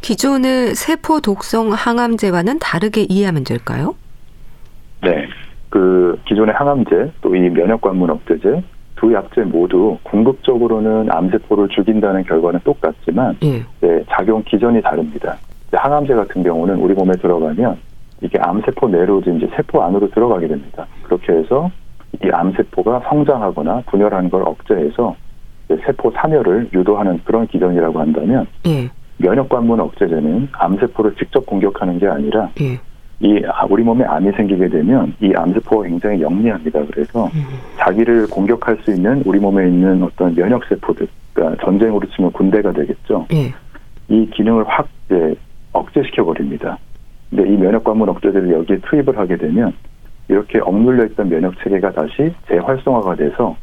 [0.01, 3.95] 기존의 세포 독성 항암제와는 다르게 이해하면 될까요?
[5.01, 5.27] 네.
[5.71, 8.63] 그 기존의 항암제 또 이 면역 관문 억제제
[8.97, 13.65] 두 약제 모두 궁극적으로는 암세포를 죽인다는 결과는 똑같지만 예.
[13.81, 15.37] 네, 작용 기전이 다릅니다.
[15.79, 17.79] 항암제 같은 경우는 우리 몸에 들어가면
[18.21, 20.87] 이게 암세포 내로 이제 세포 안으로 들어가게 됩니다.
[21.03, 21.71] 그렇게 해서
[22.23, 25.17] 이 암세포가 성장하거나 분열하는 걸 억제해서
[25.85, 28.91] 세포 사멸을 유도하는 그런 기전이라고 한다면 예.
[29.17, 32.79] 면역 관문 억제제는 암세포를 직접 공격하는 게 아니라 예.
[33.21, 36.81] 이 우리 몸에 암이 생기게 되면 이 암세포가 굉장히 영리합니다.
[36.91, 37.45] 그래서 음.
[37.79, 43.27] 자기를 공격할 수 있는 우리 몸에 있는 어떤 면역 세포들, 그러니까 전쟁으로 치면 군대가 되겠죠.
[43.33, 43.55] 예.
[44.09, 45.35] 이 기능을 확 이제
[45.73, 46.79] 억제시켜 버립니다.
[47.31, 49.73] 근데 이 면역 관문 억제제를 여기에 투입을 하게 되면
[50.29, 53.57] 이렇게 억눌려 있던 면역 체계가 다시 재활성화가 돼서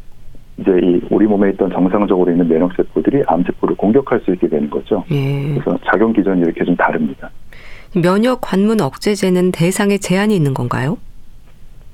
[0.57, 4.69] 이제 이 우리 몸에 있던 정상적으로 있는 면역 세포들이 암 세포를 공격할 수 있게 되는
[4.69, 5.03] 거죠.
[5.11, 5.53] 예.
[5.53, 7.29] 그래서 작용 기전이 이렇게 좀 다릅니다.
[7.95, 10.97] 면역 관문 억제제는 대상에 제한이 있는 건가요?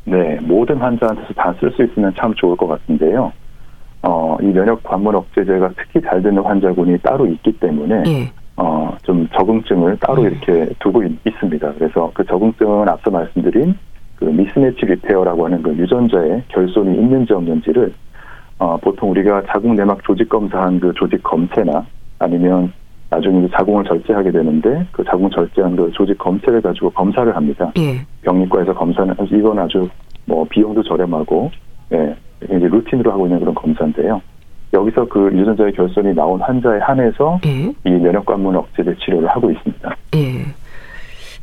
[0.06, 3.32] 네, 모든 환자한테서 다 쓸 수 있으면 참 좋을 것 같은데요.
[4.04, 8.32] 어, 이 면역 관문 억제제가 특히 잘 되는 환자군이 따로 있기 때문에 예.
[8.58, 10.28] 어, 좀 적응증을 따로 음.
[10.28, 13.76] 이렇게 두고 있, 습니다 그래서 그 적응증은 앞서 말씀드린
[14.16, 17.94] 그 미스매치 리페어라고 하는 그 유전자에 결손이 있는지 없는지를
[18.60, 21.86] 어, 보통 우리가 자궁 내막 조직 검사한 그 조직 검체나
[22.20, 22.72] 아니면
[23.10, 27.72] 나중에 자궁을 절제하게 되는데 그 자궁 절제한 그 조직 검체를 가지고 검사를 합니다.
[27.78, 28.00] 예.
[28.22, 29.88] 병리과에서 검사는 이건 아주
[30.26, 31.52] 뭐 비용도 저렴하고
[31.94, 34.22] 예, 이제 루틴으로 하고 있는 그런 검사인데요.
[34.76, 37.74] 여기서 그 유전자의 결손이 나온 환자에 한해서 예.
[37.86, 39.96] 이 면역 관문 억제제 치료를 하고 있습니다.
[40.16, 40.46] 예.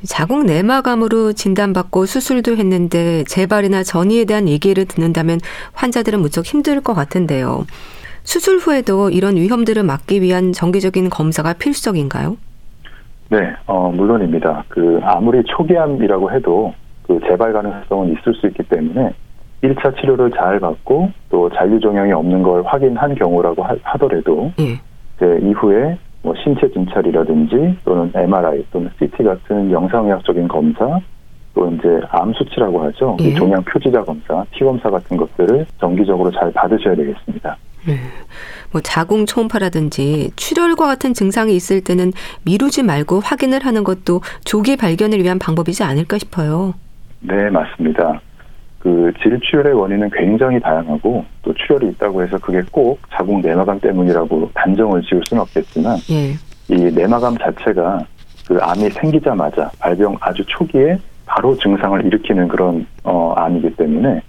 [0.07, 5.39] 자궁 내막암으로 진단받고 수술도 했는데 재발이나 전이에 대한 얘기를 듣는다면
[5.73, 7.65] 환자들은 무척 힘들 것 같은데요.
[8.25, 12.37] 수술 후에도 이런 위험들을 막기 위한 정기적인 검사가 필수적인가요?
[13.31, 14.65] 네, 어, 물론입니다.
[14.69, 16.75] 그 아무리 초기암이라고 해도
[17.07, 19.13] 그 재발 가능성은 있을 수 있기 때문에
[19.63, 24.73] 1차 치료를 잘 받고 또 잔류 종양이 없는 걸 확인한 경우라고 하, 더라도 예.
[25.17, 31.01] 이제 이후에 뭐 신체 진찰이라든지 또는 MRI 또는 CT 같은 영상의학적인 검사
[31.55, 33.17] 또 이제 암 수치라고 하죠.
[33.21, 33.35] 예.
[33.35, 37.57] 종양 표지자 검사, 피 검사 같은 것들을 정기적으로 잘 받으셔야 되겠습니다.
[37.87, 37.95] 네.
[38.71, 42.13] 뭐 자궁 초음파라든지 출혈과 같은 증상이 있을 때는
[42.45, 46.75] 미루지 말고 확인을 하는 것도 조기 발견을 위한 방법이지 않을까 싶어요.
[47.21, 48.21] 네, 맞습니다.
[48.83, 55.03] 그 질출혈의 원인은 굉장히 다양하고 또 출혈이 있다고 해서 그게 꼭 자궁 내막암 때문이라고 단정을
[55.03, 56.33] 지을 수는 없겠지만 예.
[56.69, 58.05] 이 내막암 자체가
[58.49, 64.21] 그 암이 생기자마자 발병 아주 초기에 바로 증상을 일으키는 그런 어, 암이기 때문에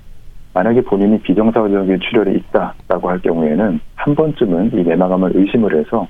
[0.53, 6.07] 만약에 본인이 비정상적인 출혈이 있다라고 할 경우에는 한 번쯤은 이 내막암을 의심을 해서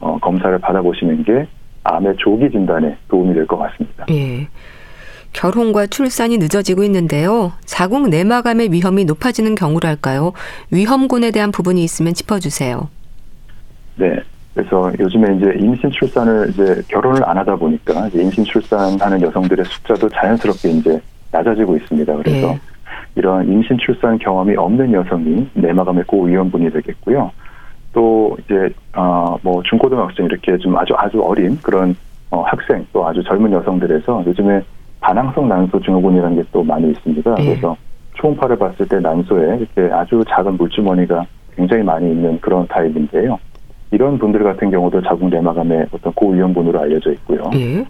[0.00, 1.46] 어, 검사를 받아보시는 게
[1.82, 4.04] 암의 조기 진단에 도움이 될 것 같습니다.
[4.10, 4.46] 예.
[5.36, 7.52] 결혼과 출산이 늦어지고 있는데요.
[7.66, 10.32] 자궁 내막암의 위험이 높아지는 경우랄까요?
[10.70, 12.88] 위험군에 대한 부분이 있으면 짚어주세요.
[13.96, 14.16] 네.
[14.54, 20.70] 그래서 요즘에 이제 임신 출산을 이제 결혼을 안 하다 보니까 임신 출산하는 여성들의 숫자도 자연스럽게
[20.70, 20.98] 이제
[21.30, 22.16] 낮아지고 있습니다.
[22.16, 22.60] 그래서 네.
[23.16, 27.30] 이런 임신 출산 경험이 없는 여성이 내막암의 고위험군이 되겠고요.
[27.92, 31.94] 또 이제 어뭐 중고등학생 이렇게 좀 아주 아주 어린 그런
[32.30, 34.62] 어 학생 또 아주 젊은 여성들에서 요즘에
[35.06, 37.34] 반항성 난소 증후군이라는 게 또 많이 있습니다.
[37.36, 37.44] 네.
[37.44, 37.76] 그래서
[38.14, 43.38] 초음파를 봤을 때 난소에 이렇게 아주 작은 물주머니가 굉장히 많이 있는 그런 타입인데요.
[43.92, 47.42] 이런 분들 같은 경우도 자궁 내막암의 어떤 고위험군으로 알려져 있고요.
[47.54, 47.84] 예.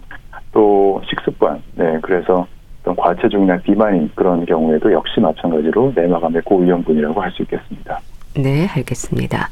[0.51, 2.45] 또 식습관, 네, 그래서
[2.81, 7.99] 어떤 과체중이나 비만인 그런 경우에도 역시 마찬가지로 내막암의 고위험군이라고 할 수 있겠습니다.
[8.35, 9.49] 네, 알겠습니다.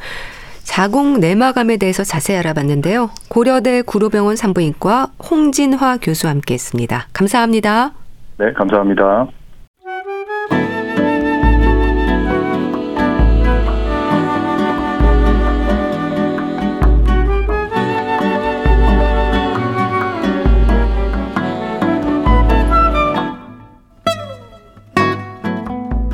[0.65, 3.09] 자궁 내막암에 대해서 자세히 알아봤는데요.
[3.29, 7.07] 고려대 구로병원 산부인과 홍진화 교수와 함께했습니다.
[7.13, 7.93] 감사합니다.
[8.37, 9.27] 네, 감사합니다.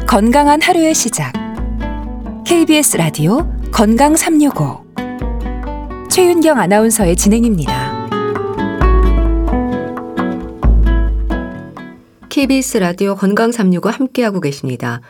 [0.07, 1.31] 건강한 하루의 시작.
[2.45, 4.85] KBS 라디오 건강 365.
[6.09, 8.07] 최윤경 아나운서의 진행입니다.
[12.29, 15.01] KBS 라디오 건강 365 함께하고 계십니다.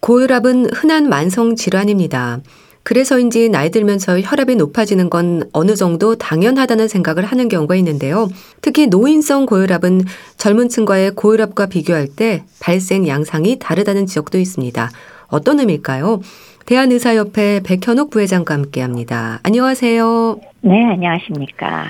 [0.00, 2.40] 고혈압은 흔한 만성 질환입니다.
[2.84, 8.28] 그래서인지 나이 들면서 혈압이 높아지는 건 어느 정도 당연하다는 생각을 하는 경우가 있는데요.
[8.60, 10.02] 특히 노인성 고혈압은
[10.36, 14.90] 젊은 층과의 고혈압과 비교할 때 발생 양상이 다르다는 지적도 있습니다.
[15.28, 16.20] 어떤 의미일까요?
[16.66, 19.40] 대한의사협회 백현옥 부회장과 함께 합니다.
[19.42, 20.40] 안녕하세요.
[20.62, 21.86] 네, 안녕하십니까.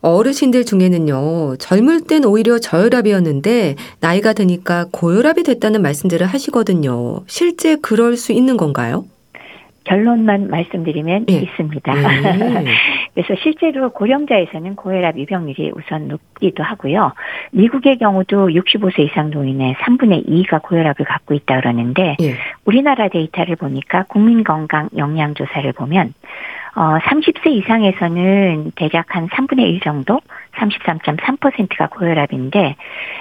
[0.00, 7.22] 어르신들 중에는요, 젊을 땐 오히려 저혈압이었는데, 나이가 드니까 고혈압이 됐다는 말씀들을 하시거든요.
[7.26, 9.06] 실제 그럴 수 있는 건가요?
[9.88, 11.32] 결론만 말씀드리면 네.
[11.32, 11.94] 있습니다.
[11.94, 12.64] 네.
[13.14, 17.12] 그래서 실제로 고령자에서는 고혈압 유병률이 우선 높기도 하고요.
[17.52, 22.34] 미국의 경우도 65세 이상 노인의 3분의 2가 고혈압을 갖고 있다 그러는데 네.
[22.64, 26.12] 우리나라 데이터를 보니까 국민건강 영양조사를 보면
[26.76, 30.20] 어, 30세 이상에서는 대략 한 3분의 1 정도,
[30.58, 32.76] 33.3%가 고혈압인데,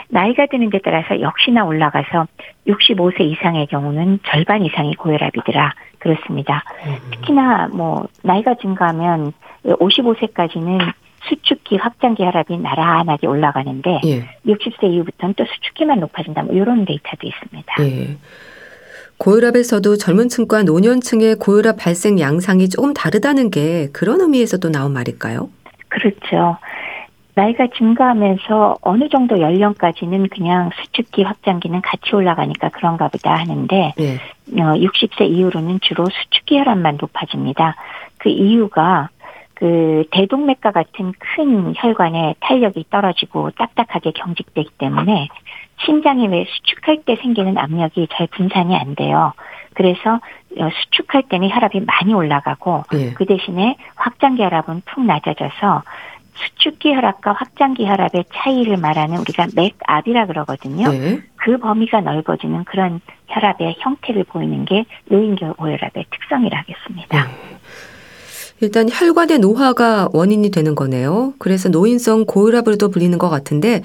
[0.10, 2.28] 나이가 드는 데 따라서 역시나 올라가서
[2.68, 5.74] 65세 이상의 경우는 절반 이상이 고혈압이더라.
[6.00, 6.64] 그렇습니다.
[6.86, 6.96] 음.
[7.12, 10.94] 특히나 뭐, 나이가 증가하면 55세까지는
[11.30, 14.30] 수축기 확장기 혈압이 나란하게 올라가는데, 예.
[14.46, 16.44] 60세 이후부터는 또 수축기만 높아진다.
[16.44, 17.76] 뭐, 이런 데이터도 있습니다.
[17.82, 18.18] 예.
[19.18, 25.50] 고혈압에서도 젊은 층과 노년층의 고혈압 발생 양상이 조금 다르다는 게 그런 의미에서 도 나온 말일까요?
[25.90, 26.58] 그렇죠.
[27.38, 34.16] 나이가 증가하면서 어느 정도 연령까지는 그냥 수축기 확장기는 같이 올라가니까 그런가 보다 하는데 네.
[34.60, 37.76] 어, 60세 이후로는 주로 수축기 혈압만 높아집니다.
[38.18, 39.10] 그 이유가
[39.54, 45.28] 그 대동맥과 같은 큰 혈관의 탄력이 떨어지고 딱딱하게 경직되기 때문에
[45.86, 49.34] 심장이 왜 수축할 때 생기는 압력이 잘 분산이 안 돼요.
[49.76, 50.20] 그래서
[50.60, 53.14] 어, 수축할 때는 혈압이 많이 올라가고 네.
[53.14, 55.84] 그 대신에 확장기 혈압은 푹 낮아져서
[56.38, 60.92] 수축기 혈압과 확장기 혈압의 차이를 말하는 우리가 맥압이라 그러거든요.
[60.92, 61.22] 네.
[61.36, 67.26] 그 범위가 넓어지는 그런 혈압의 형태를 보이는 게 노인 고혈압의 특성이라 하겠습니다.
[67.26, 67.32] 네.
[68.60, 71.34] 일단 혈관의 노화가 원인이 되는 거네요.
[71.38, 73.84] 그래서 노인성 고혈압으로도 불리는 것 같은데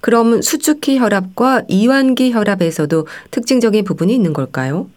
[0.00, 4.88] 그럼 수축기 혈압과 이완기 혈압에서도 특징적인 부분이 있는 걸까요?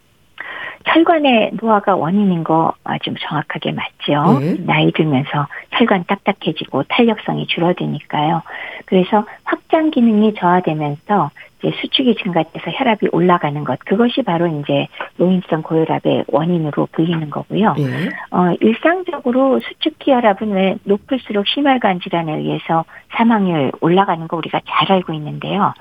[0.86, 4.40] 혈관의 노화가 원인인 거 아주 정확하게 맞죠.
[4.40, 4.58] 네.
[4.66, 8.42] 나이 들면서 혈관 딱딱해지고 탄력성이 줄어드니까요.
[8.86, 11.32] 그래서 확장 기능이 저하되면서
[11.64, 17.74] 이제 수축이 증가돼서 혈압이 올라가는 것 그것이 바로 이제 노인성 고혈압의 원인으로 불리는 거고요.
[17.76, 18.10] 네.
[18.32, 22.84] 어, 일상적으로 수축기 혈압은 왜 높을수록 심혈관 질환에 의해서
[23.16, 25.74] 사망률 올라가는 거 우리가 잘 알고 있는데요.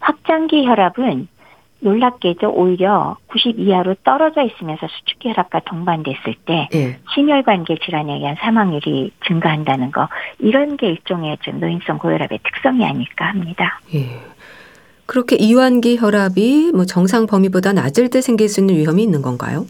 [0.00, 1.28] 확장기 혈압은
[1.80, 6.98] 놀랍게도 오히려 90 이하로 떨어져 있으면서 수축기 혈압과 동반됐을 때 예.
[7.14, 13.80] 심혈관계 질환에 의한 사망률이 증가한다는 거 이런 게 일종의 좀 노인성 고혈압의 특성이 아닐까 합니다.
[13.94, 14.20] 예.
[15.06, 19.64] 그렇게 이완기 혈압이 뭐 정상 범위보다 낮을 때 생길 수 있는 위험이 있는 건가요?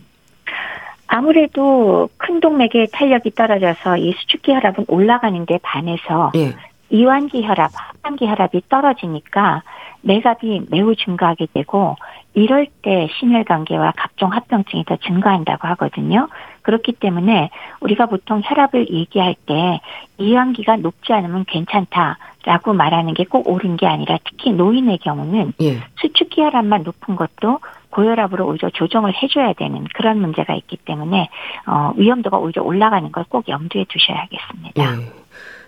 [1.07, 6.55] 아무래도 큰 동맥의 탄력이 떨어져서 이 수축기 혈압은 올라가는데 반해서 예.
[6.91, 9.63] 이완기 혈압, 하반기 혈압이 떨어지니까
[10.03, 11.97] 맥압이 매우 증가하게 되고
[12.35, 16.29] 이럴 때 심혈관계와 각종 합병증이 더 증가한다고 하거든요.
[16.63, 19.81] 그렇기 때문에 우리가 보통 혈압을 얘기할 때
[20.19, 25.79] 이완기가 높지 않으면 괜찮다라고 말하는 게 꼭 옳은 게 아니라 특히 노인의 경우는 예.
[26.01, 27.59] 수축기 혈압만 높은 것도
[27.91, 31.29] 고혈압으로 오히려 조정을 해줘야 되는 그런 문제가 있기 때문에
[31.67, 34.83] 어, 위험도가 오히려 올라가는 걸 꼭 염두에 두셔야겠습니다.
[34.83, 35.18] 예.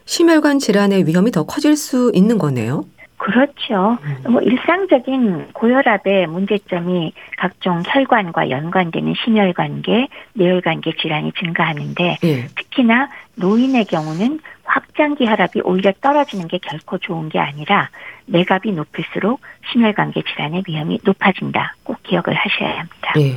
[0.05, 2.85] 심혈관 질환의 위험이 더 커질 수 있는 거네요.
[3.21, 3.99] 그렇죠.
[4.03, 4.33] 음.
[4.33, 12.47] 뭐 일상적인 고혈압의 문제점이 각종 혈관과 연관되는 심혈관계, 뇌혈관계 질환이 증가하는데 예.
[12.57, 17.91] 특히나 노인의 경우는 확장기 혈압이 오히려 떨어지는 게 결코 좋은 게 아니라
[18.25, 21.75] 맥압이 높을수록 심혈관계 질환의 위험이 높아진다.
[21.83, 23.13] 꼭 기억을 하셔야 합니다.
[23.19, 23.35] 예.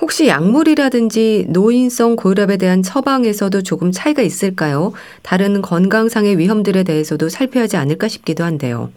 [0.00, 4.92] 혹시 약물이라든지 노인성 고혈압에 대한 처방에서도 조금 차이가 있을까요?
[5.22, 8.90] 다른 건강상의 위험들에 대해서도 살펴야 하지 않을까 싶기도 한데요.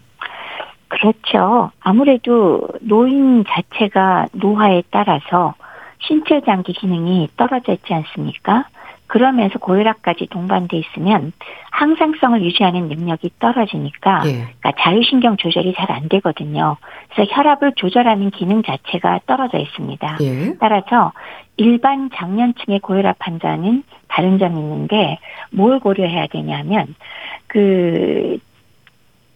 [0.90, 1.72] 그렇죠.
[1.80, 5.54] 아무래도 노인 자체가 노화에 따라서
[6.00, 8.66] 신체 장기 기능이 떨어져 있지 않습니까?
[9.10, 11.34] 그러면서 고혈압까지 동반돼 있으면
[11.72, 14.32] 항상성을 유지하는 능력이 떨어지니까 예.
[14.60, 16.78] 그러니까 자율신경 조절이 잘 안 되거든요.
[17.12, 20.18] 그래서 혈압을 조절하는 기능 자체가 떨어져 있습니다.
[20.22, 20.54] 예.
[20.60, 21.12] 따라서
[21.58, 25.18] 일반 장년층의 고혈압 환자는 다른 점이 있는데
[25.52, 26.94] 뭘 고려해야 되냐면
[27.48, 28.38] 그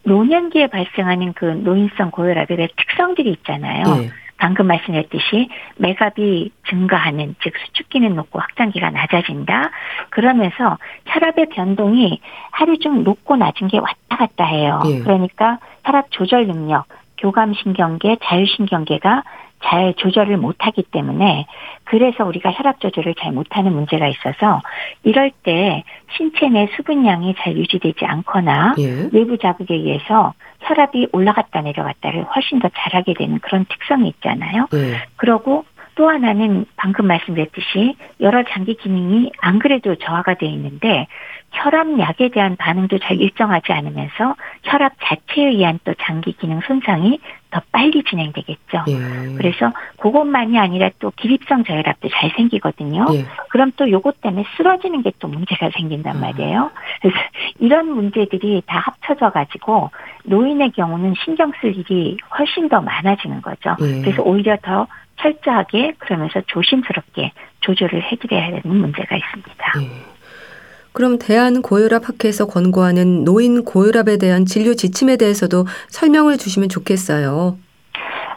[0.04, 3.84] 노년기에 발생하는 그 노인성 고혈압의 특성들이 있잖아요.
[4.04, 4.10] 예.
[4.38, 9.72] 방금 말씀드렸듯이 맥압이 증가하는 즉 수축기는 높고 확장기가 낮아진다.
[10.10, 12.20] 그러면서 혈압의 변동이
[12.52, 14.82] 하루 중 높고 낮은 게 왔다 갔다 해요.
[14.88, 15.00] 예.
[15.00, 16.86] 그러니까 혈압 조절 능력,
[17.18, 19.24] 교감신경계, 자율신경계가
[19.64, 21.46] 잘 조절을 못하기 때문에
[21.86, 24.62] 그래서 우리가 혈압 조절을 잘 못하는 문제가 있어서
[25.04, 25.84] 이럴 때
[26.16, 29.10] 신체 내 수분량이 잘 유지되지 않거나 예.
[29.12, 34.68] 외부 자극에 의해서 혈압이 올라갔다 내려갔다를 훨씬 더 잘하게 되는 그런 특성이 있잖아요.
[34.74, 35.02] 예.
[35.16, 41.08] 그러고 또 하나는 방금 말씀드렸듯이 여러 장기 기능이 안 그래도 저하가 되어 있는데
[41.52, 47.20] 혈압약에 대한 반응도 잘 일정하지 않으면서 혈압 자체에 의한 또 장기 기능 손상이
[47.54, 48.86] 더 빨리 진행되겠죠.
[48.90, 49.36] 예.
[49.38, 53.06] 그래서 그것만이 아니라 또 기립성 저혈압도 잘 생기거든요.
[53.14, 53.26] 예.
[53.50, 56.20] 그럼 또 요것 때문에 쓰러지는 게 또 문제가 생긴단 아.
[56.20, 56.72] 말이에요.
[57.02, 57.18] 그래서
[57.60, 59.90] 이런 문제들이 다 합쳐져 가지고
[60.26, 63.76] 노인의 경우는 신경 쓸 일이 훨씬 더 많아지는 거죠.
[63.82, 64.02] 예.
[64.02, 64.88] 그래서 오히려 더
[65.18, 69.74] 철저하게 그러면서 조심스럽게 조절을 해드려야 되는 문제가 있습니다.
[70.94, 70.96] 예.
[70.96, 77.58] 그럼 대한고혈압 학회에서 권고하는 노인 고혈압에 대한 진료 지침에 대해서도 설명을 주시면 좋겠어요.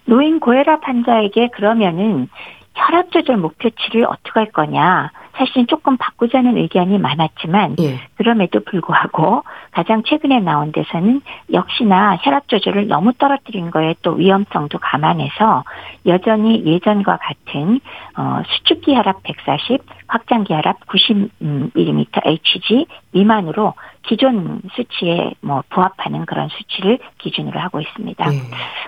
[0.06, 2.28] 노인 고혈압 환자에게 그러면은
[2.74, 5.10] 혈압 조절 목표치를 어떻게 할 거냐.
[5.36, 8.00] 사실 조금 바꾸자는 의견이 많았지만 예.
[8.16, 11.20] 그럼에도 불구하고 가장 최근에 나온 데서는
[11.52, 15.64] 역시나 혈압 조절을 너무 떨어뜨린 거에 또 위험성도 감안해서
[16.06, 17.80] 여전히 예전과 같은
[18.16, 26.98] 어, 수축기 혈압 140, 확장기 혈압 90mm Hg 미만으로 기존 수치에 뭐 부합하는 그런 수치를
[27.18, 28.28] 기준으로 하고 있습니다.
[28.28, 28.36] 네.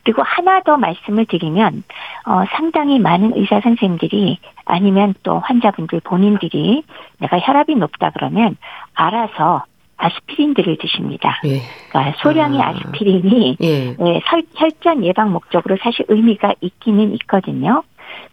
[0.05, 1.83] 그리고 하나 더 말씀을 드리면
[2.27, 6.85] 어 상당히 많은 의사 선생님들이 아니면 또 환자분들 본인들이
[7.19, 8.57] 내가 혈압이 높다 그러면
[8.95, 9.65] 알아서
[9.99, 11.41] 아스피린들을 드십니다.
[11.45, 11.61] 예.
[11.91, 12.73] 그러니까 소량의 아.
[12.75, 13.97] 스피린이 예.
[13.97, 14.21] 네,
[14.55, 17.83] 혈전 예방 목적으로 사실 의미가 있기는 있거든요.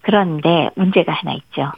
[0.02, 1.72] 그런데 문제가 하나 있죠.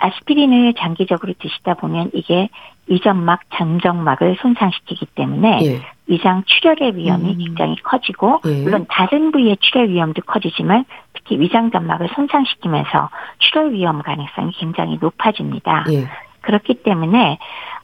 [0.00, 2.48] 아스피린을 장기적으로 드시다 보면 이게
[2.86, 5.80] 위점막, 장정막을 손상시키기 때문에 예.
[6.06, 7.38] 위장 출혈의 위험이 음.
[7.38, 8.62] 굉장히 커지고 예.
[8.62, 15.84] 물론 다른 부위의 출혈 위험도 커지지만 특히 위장 점막을 손상시키면서 출혈 위험 가능성이 굉장히 높아집니다.
[15.92, 16.08] 예.
[16.40, 17.38] 그렇기 때문에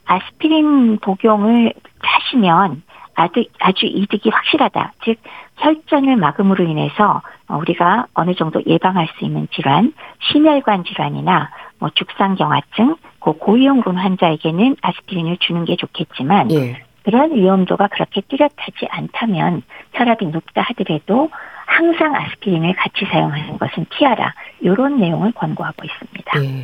[0.05, 2.81] 아스피린 복용을 하시면
[3.17, 4.93] 아주, 아주 이득이 확실하다.
[5.03, 5.17] 즉,
[5.57, 9.91] 혈전을 막음으로 인해서 우리가 어느 정도 예방할 수 있는 질환,
[10.31, 11.49] 심혈관 질환이나
[11.79, 16.83] 뭐 죽상경화증, 그 고위험군 환자에게는 아스피린을 주는 게 좋겠지만 예.
[17.03, 19.63] 그런 위험도가 그렇게 뚜렷하지 않다면
[19.93, 21.31] 혈압이 높다 하더라도
[21.65, 24.33] 항상 아스피린을 같이 사용하는 것은 피하라.
[24.59, 26.43] 이런 내용을 권고하고 있습니다.
[26.43, 26.63] 예.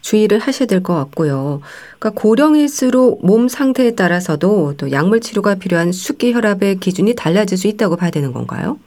[0.00, 1.60] 주의를 하셔야 될 것 같고요.
[1.98, 7.96] 그러니까 고령일수록 몸 상태에 따라서도 또 약물 치료가 필요한 숙기 혈압의 기준이 달라질 수 있다고
[7.96, 8.78] 봐야 되는 건가요?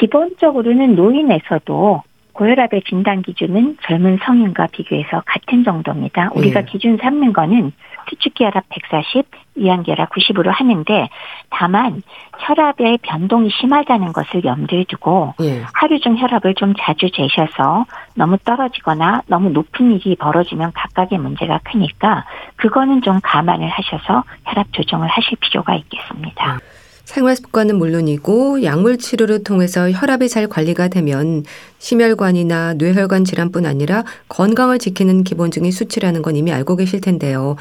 [0.00, 2.02] 기본적으로는 노인에서도
[2.34, 6.30] 고혈압의 진단 기준은 젊은 성인과 비교해서 같은 정도입니다.
[6.34, 6.66] 우리가 네.
[6.66, 7.72] 기준 삼는 거는
[8.10, 11.08] 수축기 혈압 140, 위안계라 90으로 하는데
[11.50, 12.02] 다만
[12.38, 15.62] 혈압의 변동이 심하다는 것을 염두에 두고 예.
[15.72, 22.24] 하루 중 혈압을 좀 자주 재셔서 너무 떨어지거나 너무 높은 일이 벌어지면 각각의 문제가 크니까
[22.56, 26.58] 그거는 좀 감안을 하셔서 혈압 조정을 하실 필요가 있겠습니다.
[27.04, 31.44] 생활 습관은 물론이고 약물 치료를 통해서 혈압이 잘 관리가 되면
[31.78, 37.56] 심혈관이나 뇌혈관 질환뿐 아니라 건강을 지키는 기본적인 수치라는 건 이미 알고 계실 텐데요.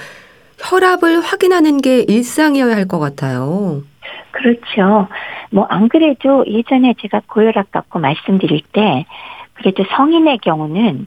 [0.60, 3.82] 혈압을 확인하는 게 일상이어야 할 것 같아요.
[4.32, 5.08] 그렇죠.
[5.52, 9.06] 뭐 안 그래도 예전에 제가 고혈압 갖고 말씀드릴 때
[9.54, 11.06] 그래도 성인의 경우는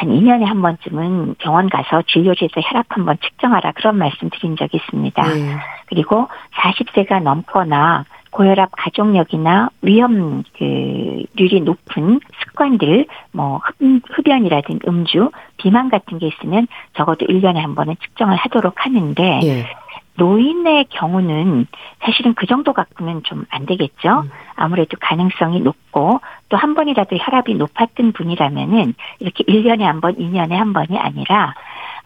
[0.00, 5.22] 한 2년에 한 번쯤은 병원 가서 진료실에서 혈압 한번 측정하라 그런 말씀 드린 적이 있습니다.
[5.22, 5.56] 네.
[5.88, 13.60] 그리고 40세가 넘거나 고혈압 가족력이나 위험 그률이 높은 습관들 뭐
[14.12, 19.66] 흡연이라든지 음주, 비만 같은 게 있으면 적어도 1년에 한 번은 측정을 하도록 하는데 예.
[20.20, 21.66] 노인의 경우는
[22.02, 24.20] 사실은 그 정도 갖고는 좀 안 되겠죠.
[24.24, 24.30] 음.
[24.54, 30.72] 아무래도 가능성이 높고 또 한 번이라도 혈압이 높았던 분이라면은 이렇게 1년에 한 번, 2년에 한
[30.74, 31.54] 번이 아니라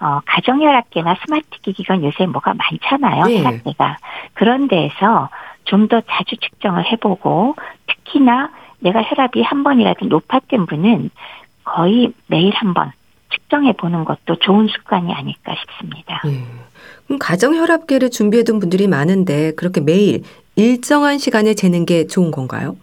[0.00, 3.24] 어, 가정혈압계나 스마트 기기가 요새 뭐가 많잖아요.
[3.26, 3.38] 네.
[3.42, 3.96] 혈압계가.
[4.34, 5.28] 그런 데에서
[5.64, 7.56] 좀 더 자주 측정을 해보고
[7.86, 8.50] 특히나
[8.80, 11.10] 내가 혈압이 한 번이라도 높았던 분은
[11.64, 12.92] 거의 매일 한 번
[13.34, 16.22] 측정해 보는 것도 좋은 습관이 아닐까 싶습니다.
[16.24, 16.44] 네.
[17.06, 20.22] 그럼 가정 혈압계를 준비해둔 분들이 많은데 그렇게 매일
[20.56, 22.76] 일정한 시간에 재는 게 좋은 건가요?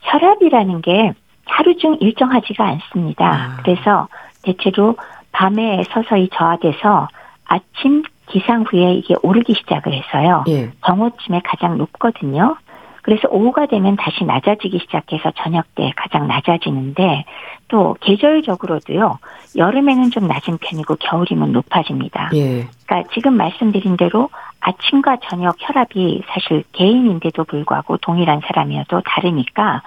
[0.00, 1.12] 혈압이라는 게
[1.46, 3.26] 하루 중 일정하지가 않습니다.
[3.26, 3.62] 아.
[3.62, 4.08] 그래서
[4.42, 4.96] 대체로
[5.32, 7.08] 밤에 서서히 저하돼서
[7.44, 10.44] 아침 기상 후에 이게 오르기 시작을 해서요.
[10.48, 10.70] 예.
[10.84, 12.56] 정오쯤에 가장 높거든요.
[13.02, 17.24] 그래서 오후가 되면 다시 낮아지기 시작해서 저녁 때 가장 낮아지는데
[17.68, 19.18] 또 계절적으로도요.
[19.56, 22.30] 여름에는 좀 낮은 편이고 겨울이면 높아집니다.
[22.34, 22.66] 예.
[22.86, 24.30] 그러니까 지금 말씀드린 대로
[24.60, 29.82] 아침과 저녁 혈압이 사실 개인인데도 불구하고 동일한 사람이어도 다르니까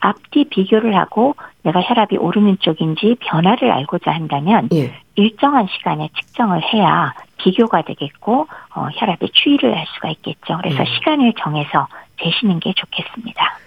[0.00, 4.92] 앞뒤 비교를 하고 내가 혈압이 오르는 쪽인지 변화를 알고자 한다면 예.
[5.16, 10.56] 일정한 시간에 측정을 해야 비교가 되겠고 어, 혈압의 추이를 알 수가 있겠죠.
[10.62, 10.84] 그래서 예.
[10.94, 11.86] 시간을 정해서
[12.16, 13.58] 되시는 게 좋겠습니다.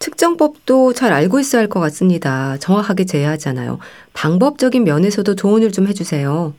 [0.00, 2.56] 측정법도 잘 알고 있어야 할 것 같습니다.
[2.58, 3.78] 정확하게 재야 하잖아요.
[4.14, 6.54] 방법적인 면에서도 조언을 좀 해주세요.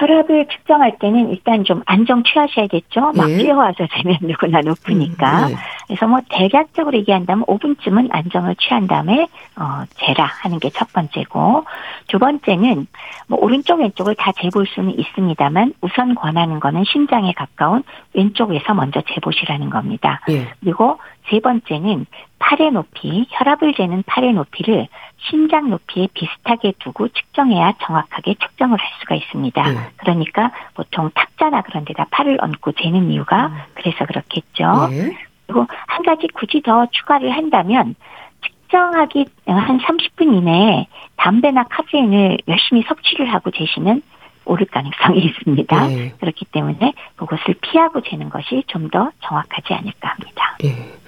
[0.00, 3.12] 혈압을 측정할 때는 일단 좀 안정 취하셔야겠죠.
[3.14, 3.36] 막 예.
[3.36, 5.46] 뛰어와서 재면 누구나 높으니까.
[5.46, 5.56] 음, 네.
[5.86, 11.64] 그래서 뭐 대략적으로 얘기한다면 5분쯤은 안정을 취한 다음에 어 재라 하는 게 첫 번째고
[12.08, 12.86] 두 번째는
[13.28, 17.82] 뭐 오른쪽 왼쪽을 다 재볼 수는 있습니다만 우선 권하는 거는 심장에 가까운
[18.14, 20.20] 왼쪽에서 먼저 재보시라는 겁니다.
[20.30, 20.48] 예.
[20.60, 20.98] 그리고
[21.30, 22.06] 세 번째는
[22.38, 29.14] 팔의 높이, 혈압을 재는 팔의 높이를 심장 높이에 비슷하게 두고 측정해야 정확하게 측정을 할 수가
[29.14, 29.62] 있습니다.
[29.62, 29.78] 네.
[29.96, 33.54] 그러니까 보통 탁자나 그런 데다 팔을 얹고 재는 이유가 음.
[33.74, 34.88] 그래서 그렇겠죠.
[34.90, 35.16] 네.
[35.46, 37.94] 그리고 한 가지 굳이 더 추가를 한다면
[38.42, 44.02] 측정하기 한 30분 이내에 담배나 카페인을 열심히 섭취를 하고 재시는
[44.46, 45.86] 오를 가능성이 있습니다.
[45.86, 46.14] 네.
[46.18, 50.56] 그렇기 때문에 그것을 피하고 재는 것이 좀 더 정확하지 않을까 합니다.
[50.60, 50.99] 네.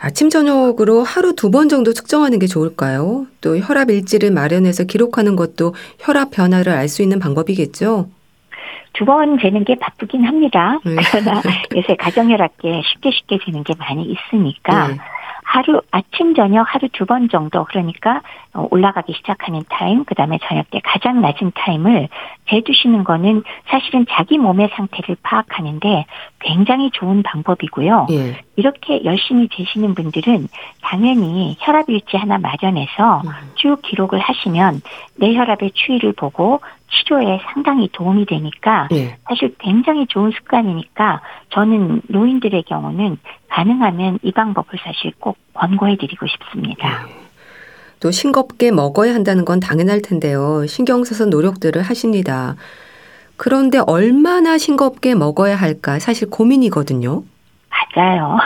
[0.00, 3.26] 아침 저녁으로 하루 두 번 정도 측정하는 게 좋을까요?
[3.40, 8.08] 또 혈압 일지를 마련해서 기록하는 것도 혈압 변화를 알 수 있는 방법이겠죠?
[8.94, 10.78] 두 번 재는 게 바쁘긴 합니다.
[10.84, 10.96] 네.
[11.10, 11.42] 그러나
[11.74, 14.96] 요새 가정혈압계 쉽게 쉽게 재는 게 많이 있으니까 네.
[15.44, 18.22] 하루 아침 저녁 하루 두 번 정도 그러니까
[18.54, 22.08] 어, 올라가기 시작하는 타임 그다음에 저녁 때 가장 낮은 타임을
[22.50, 26.04] 재두시는 거는 사실은 자기 몸의 상태를 파악하는데
[26.40, 28.06] 굉장히 좋은 방법이고요.
[28.10, 28.40] 예.
[28.58, 30.48] 이렇게 열심히 재시는 분들은
[30.82, 33.30] 당연히 혈압 일지 하나 마련해서 음.
[33.54, 34.82] 쭉 기록을 하시면
[35.14, 39.16] 내 혈압의 추이를 보고 치료에 상당히 도움이 되니까 예.
[39.28, 47.06] 사실 굉장히 좋은 습관이니까 저는 노인들의 경우는 가능하면 이 방법을 사실 꼭 권고해드리고 싶습니다.
[47.08, 47.14] 예.
[48.00, 50.66] 또 싱겁게 먹어야 한다는 건 당연할 텐데요.
[50.66, 52.56] 신경 써서 노력들을 하십니다.
[53.36, 57.22] 그런데 얼마나 싱겁게 먹어야 할까 사실 고민이거든요.
[57.94, 58.38] 맞아요.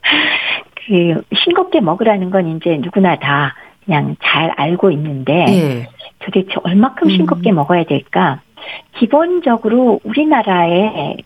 [0.86, 3.54] 그 싱겁게 먹으라는 건 이제 누구나 다
[3.84, 5.88] 그냥 잘 알고 있는데 예.
[6.20, 7.10] 도대체 얼마큼 음.
[7.10, 7.56] 싱겁게 음.
[7.56, 8.40] 먹어야 될까?
[8.98, 11.16] 기본적으로 우리나라의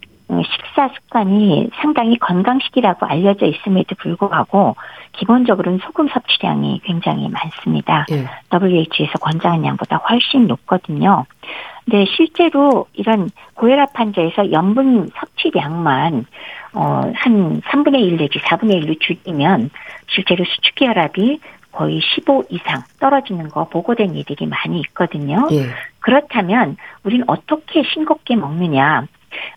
[0.42, 4.74] 식사 습관이 상당히 건강식이라고 알려져 있음에도 불구하고
[5.12, 8.06] 기본적으로는 소금 섭취량이 굉장히 많습니다.
[8.10, 8.24] 예.
[8.52, 11.26] WHO에서 권장한 양보다 훨씬 높거든요.
[11.84, 16.26] 근데 실제로 이런 고혈압 환자에서 염분 섭취량만
[16.74, 19.70] 어, 한 3분의 1 내지 4분의 1로 줄이면
[20.08, 21.40] 실제로 수축기 혈압이
[21.72, 25.48] 거의 15 이상 떨어지는 거 보고된 일들이 많이 있거든요.
[25.52, 25.66] 예.
[26.00, 29.06] 그렇다면 우리는 어떻게 싱겁게 먹느냐?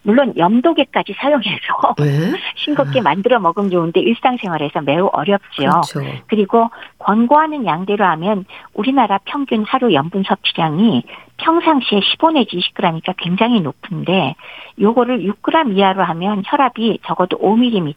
[0.03, 2.33] 물론 염도계까지 사용해서 네?
[2.55, 3.03] 싱겁게 아.
[3.03, 5.57] 만들어 먹으면 좋은데 일상생활에서 매우 어렵죠.
[5.57, 6.01] 그렇죠.
[6.27, 6.69] 그리고
[6.99, 11.03] 권고하는 양대로 하면 우리나라 평균 하루 염분 섭취량이
[11.37, 14.35] 평상시에 15 내지 20g이니까 굉장히 높은데
[14.79, 17.95] 요거를 6g 이하로 하면 혈압이 적어도 5mm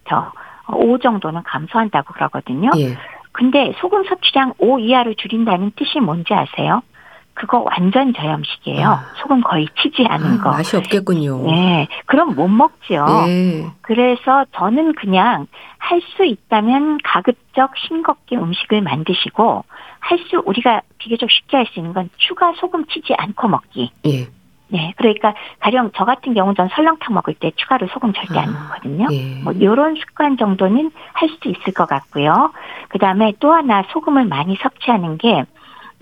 [0.72, 2.70] 5 정도는 감소한다고 그러거든요.
[2.76, 2.96] 예.
[3.32, 6.82] 근데 소금 섭취량 5 이하로 줄인다는 뜻이 뭔지 아세요?
[7.40, 8.86] 그거 완전 저염식이에요.
[8.86, 9.00] 아.
[9.16, 10.50] 소금 거의 치지 않은 아, 거.
[10.50, 11.46] 맛이 없겠군요.
[11.46, 11.88] 네.
[12.04, 13.02] 그럼 못 먹죠.
[13.26, 13.66] 네.
[13.80, 15.46] 그래서 저는 그냥
[15.78, 19.64] 할 수 있다면 가급적 싱겁게 음식을 만드시고
[20.00, 23.90] 할 수 우리가 비교적 쉽게 할 수 있는 건 추가 소금 치지 않고 먹기.
[24.06, 24.28] 예.
[24.68, 28.64] 네, 그러니까 가령 저 같은 경우 전 설렁탕 먹을 때 추가로 소금 절대 안 아,
[28.64, 29.06] 넣거든요.
[29.12, 29.40] 예.
[29.42, 32.52] 뭐 이런 습관 정도는 할 수도 있을 것 같고요.
[32.90, 35.44] 그 다음에 또 하나 소금을 많이 섭취하는 게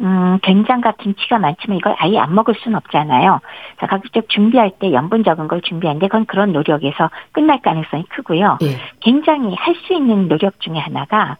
[0.00, 3.40] 음, 된장과 김치가 많지만 이걸 아예 안 먹을 수는 없잖아요.
[3.80, 8.58] 자, 가급적 준비할 때 염분 적은 걸 준비하는데 그건 그런 노력에서 끝날 가능성이 크고요.
[8.62, 8.78] 예.
[9.00, 11.36] 굉장히 할 수 있는 노력 중에 하나가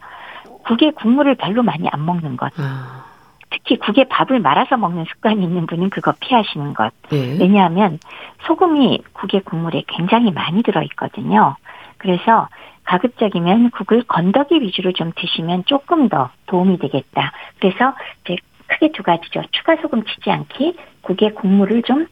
[0.63, 2.51] 국에 국물을 별로 많이 안 먹는 것.
[2.57, 3.05] 아.
[3.49, 6.91] 특히 국에 밥을 말아서 먹는 습관이 있는 분은 그거 피하시는 것.
[7.11, 7.37] 예.
[7.39, 7.99] 왜냐하면
[8.45, 11.55] 소금이 국의 국물에 굉장히 많이 들어있거든요.
[11.97, 12.47] 그래서
[12.85, 17.31] 가급적이면 국을 건더기 위주로 좀 드시면 조금 더 도움이 되겠다.
[17.59, 17.93] 그래서
[18.23, 18.35] 이제
[18.69, 19.43] 크게 두 가지죠.
[19.51, 22.07] 추가 소금 치지 않기, 국의 국물을 좀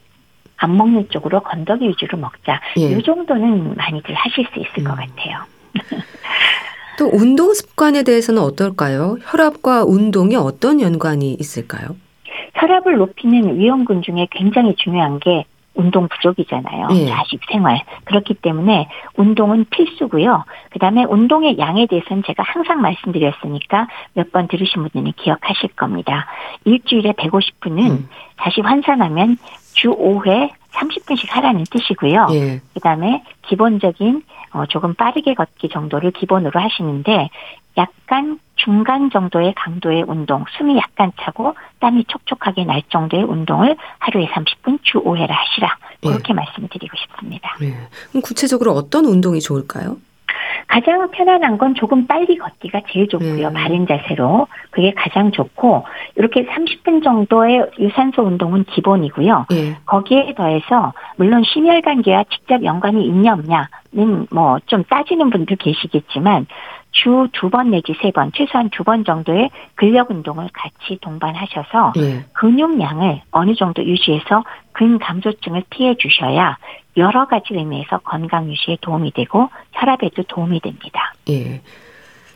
[0.57, 2.59] 안 먹는 쪽으로 건더기 위주로 먹자.
[2.77, 2.91] 예.
[2.91, 4.83] 이 정도는 많이들 하실 수 있을 음.
[4.83, 5.45] 것 같아요.
[6.97, 9.17] 또 운동 습관에 대해서는 어떨까요?
[9.21, 11.95] 혈압과 운동이 어떤 연관이 있을까요?
[12.55, 15.45] 혈압을 높이는 위험군 중에 굉장히 중요한 게
[15.78, 16.88] 운동 부족이잖아요.
[16.91, 17.05] 예.
[17.07, 17.82] 자식 생활.
[18.05, 20.43] 그렇기 때문에 운동은 필수고요.
[20.71, 26.25] 그다음에 운동의 양에 대해서는 제가 항상 말씀드렸으니까 몇 번 들으신 분들은 기억하실 겁니다.
[26.65, 28.09] 일주일에 150분은 음.
[28.36, 29.38] 다시 환산하면
[29.73, 32.28] 주 5회 30분씩 하라는 뜻이고요.
[32.34, 32.59] 예.
[32.73, 34.21] 그다음에 기본적인
[34.53, 37.30] 어, 조금 빠르게 걷기 정도를 기본으로 하시는데
[37.78, 44.79] 약간 중간 정도의 강도의 운동, 숨이 약간 차고 땀이 촉촉하게 날 정도의 운동을 하루에 30분
[44.83, 45.77] 주 5회를 하시라.
[46.01, 46.33] 그렇게 네.
[46.33, 47.55] 말씀드리고 싶습니다.
[47.59, 47.73] 네.
[48.09, 49.97] 그럼 구체적으로 어떤 운동이 좋을까요?
[50.67, 53.47] 가장 편안한 건 조금 빨리 걷기가 제일 좋고요.
[53.47, 53.53] 음.
[53.53, 54.47] 바른 자세로.
[54.69, 55.85] 그게 가장 좋고,
[56.15, 59.45] 이렇게 30분 정도의 유산소 운동은 기본이고요.
[59.53, 59.77] 예.
[59.85, 66.47] 거기에 더해서, 물론 심혈관계와 직접 연관이 있냐 없냐는 뭐 좀 따지는 분들 계시겠지만,
[66.91, 72.25] 주 두 번 내지 세 번, 최소한 두 번 정도의 근력 운동을 같이 동반하셔서 예.
[72.33, 76.57] 근육량을 어느 정도 유지해서 근감소증을 피해 주셔야
[76.97, 81.13] 여러 가지 의미에서 건강 유지에 도움이 되고 혈압에도 도움이 됩니다.
[81.29, 81.61] 예.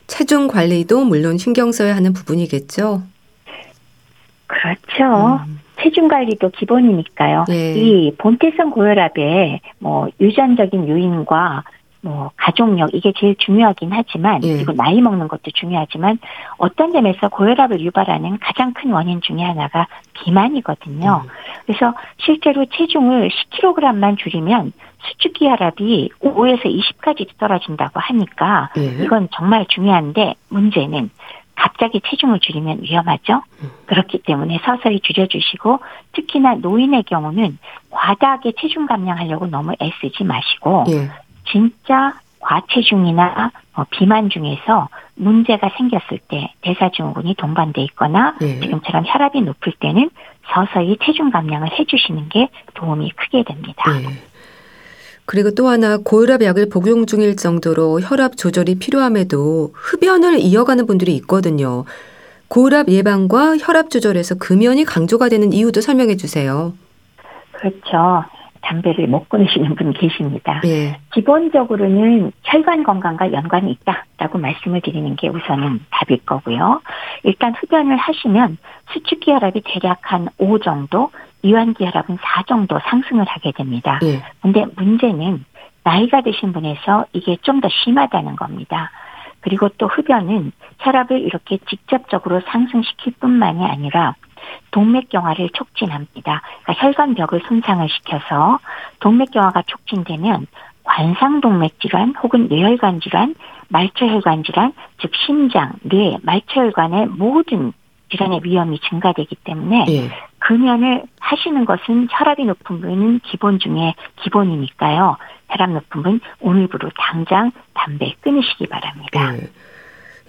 [0.05, 3.01] 체중 관리도 물론 신경 써야 하는 부분이겠죠.
[4.47, 5.41] 그렇죠.
[5.47, 5.59] 음.
[5.81, 7.45] 체중 관리도 기본이니까요.
[7.49, 7.73] 예.
[7.73, 11.63] 이 본태성 고혈압의 뭐 유전적인 요인과
[12.01, 14.55] 뭐 가족력 이게 제일 중요하긴 하지만 예.
[14.55, 16.17] 그리고 나이 먹는 것도 중요하지만
[16.57, 21.21] 어떤 점에서 고혈압을 유발하는 가장 큰 원인 중에 하나가 비만이거든요.
[21.23, 21.29] 음.
[21.65, 24.73] 그래서 실제로 체중을 10kg만 줄이면
[25.03, 29.03] 수축기 혈압이 5에서 20까지 떨어진다고 하니까 예.
[29.03, 31.09] 이건 정말 중요한데 문제는
[31.55, 33.43] 갑자기 체중을 줄이면 위험하죠.
[33.61, 33.69] 음.
[33.85, 35.79] 그렇기 때문에 서서히 줄여주시고
[36.13, 37.59] 특히나 노인의 경우는
[37.91, 41.09] 과다하게 체중 감량하려고 너무 애쓰지 마시고 예.
[41.49, 48.59] 진짜 과체중이나 어, 비만 중에서 문제가 생겼을 때 대사증후군이 동반돼 있거나 네.
[48.59, 50.09] 지금처럼 혈압이 높을 때는
[50.53, 53.83] 서서히 체중 감량을 해주시는 게 도움이 크게 됩니다.
[53.99, 54.21] 네.
[55.25, 61.85] 그리고 또 하나 고혈압 약을 복용 중일 정도로 혈압 조절이 필요함에도 흡연을 이어가는 분들이 있거든요.
[62.49, 66.73] 고혈압 예방과 혈압 조절에서 금연이 강조가 되는 이유도 설명해 주세요.
[67.53, 68.25] 그렇죠.
[68.61, 70.61] 담배를 못 끊으시는 분 계십니다.
[70.65, 70.97] 예.
[71.13, 76.81] 기본적으로는 혈관 건강과 연관이 있다라고 말씀을 드리는 게 우선은 답일 거고요.
[77.23, 78.57] 일단 흡연을 하시면
[78.93, 83.99] 수축기 혈압이 대략 한 5 정도, 이완기 혈압은 4 정도 상승을 하게 됩니다.
[84.03, 84.21] 예.
[84.41, 85.43] 근데 문제는
[85.83, 88.91] 나이가 드신 분에서 이게 좀 더 심하다는 겁니다.
[89.41, 94.15] 그리고 또 흡연은 혈압을 이렇게 직접적으로 상승시킬 뿐만이 아니라
[94.71, 96.41] 동맥경화를 촉진합니다.
[96.63, 98.59] 그러니까 혈관벽을 손상을 시켜서
[98.99, 100.47] 동맥경화가 촉진되면
[100.83, 103.35] 관상동맥 질환 혹은 뇌혈관 질환,
[103.69, 107.73] 말초혈관 질환, 즉 심장, 뇌, 말초혈관의 모든
[108.11, 110.09] 질환의 위험이 증가되기 때문에 예.
[110.39, 115.17] 금연을 하시는 것은 혈압이 높은 분은 기본 중에 기본이니까요.
[115.49, 119.35] 혈압 높은 분 오늘부로 당장 담배 끊으시기 바랍니다.
[119.37, 119.49] 예.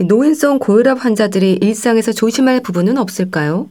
[0.04, 3.68] 노인성 고혈압 환자들이 일상에서 조심할 부분은 없을까요?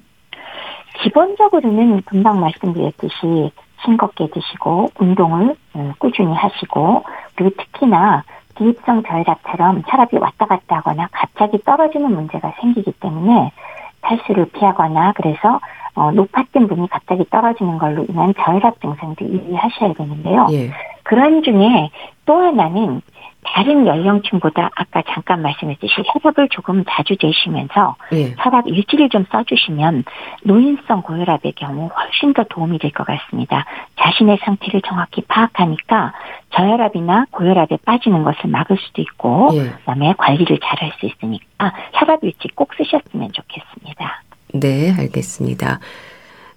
[1.01, 3.51] 기본적으로는 금방 말씀드렸듯이
[3.83, 7.03] 싱겁게 드시고 운동을 어, 꾸준히 하시고
[7.35, 8.23] 그리고 특히나
[8.55, 13.51] 기입성 저혈압처럼 혈압이 왔다 갔다 하거나 갑자기 떨어지는 문제가 생기기 때문에
[14.01, 15.59] 탈수를 피하거나 그래서
[15.95, 20.47] 어, 높았던 분이 갑자기 떨어지는 걸로 인한 저혈압 증상도 유의하셔야 되는데요.
[20.51, 20.71] 예.
[21.03, 21.89] 그런 중에
[22.25, 23.01] 또 하나는
[23.43, 28.33] 다른 연령층보다 아까 잠깐 말씀했듯이 혈압을 조금 자주 재시면서 예.
[28.37, 30.03] 혈압 일지를 좀 써주시면
[30.43, 33.65] 노인성 고혈압의 경우 훨씬 더 도움이 될 것 같습니다.
[33.99, 36.13] 자신의 상태를 정확히 파악하니까
[36.55, 39.69] 저혈압이나 고혈압에 빠지는 것을 막을 수도 있고 예.
[39.69, 44.23] 그다음에 관리를 잘 할 수 있으니까 혈압 일지 꼭 쓰셨으면 좋겠습니다.
[44.53, 45.79] 네, 알겠습니다.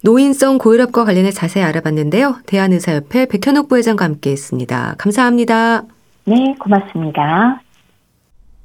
[0.02, 2.36] 노인성 고혈압과 관련해 자세히 알아봤는데요.
[2.46, 4.96] 대한의사협회 백현옥 부회장과 함께했습니다.
[4.98, 5.82] 감사합니다.
[6.26, 7.60] 네, 고맙습니다.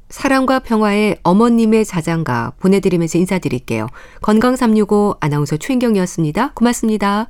[0.10, 3.88] 사랑과 평화의 어머님의 자장가 보내드리면서 인사드릴게요.
[4.22, 6.54] 건강365 아나운서 최인경이었습니다.
[6.54, 7.28] 고맙습니다.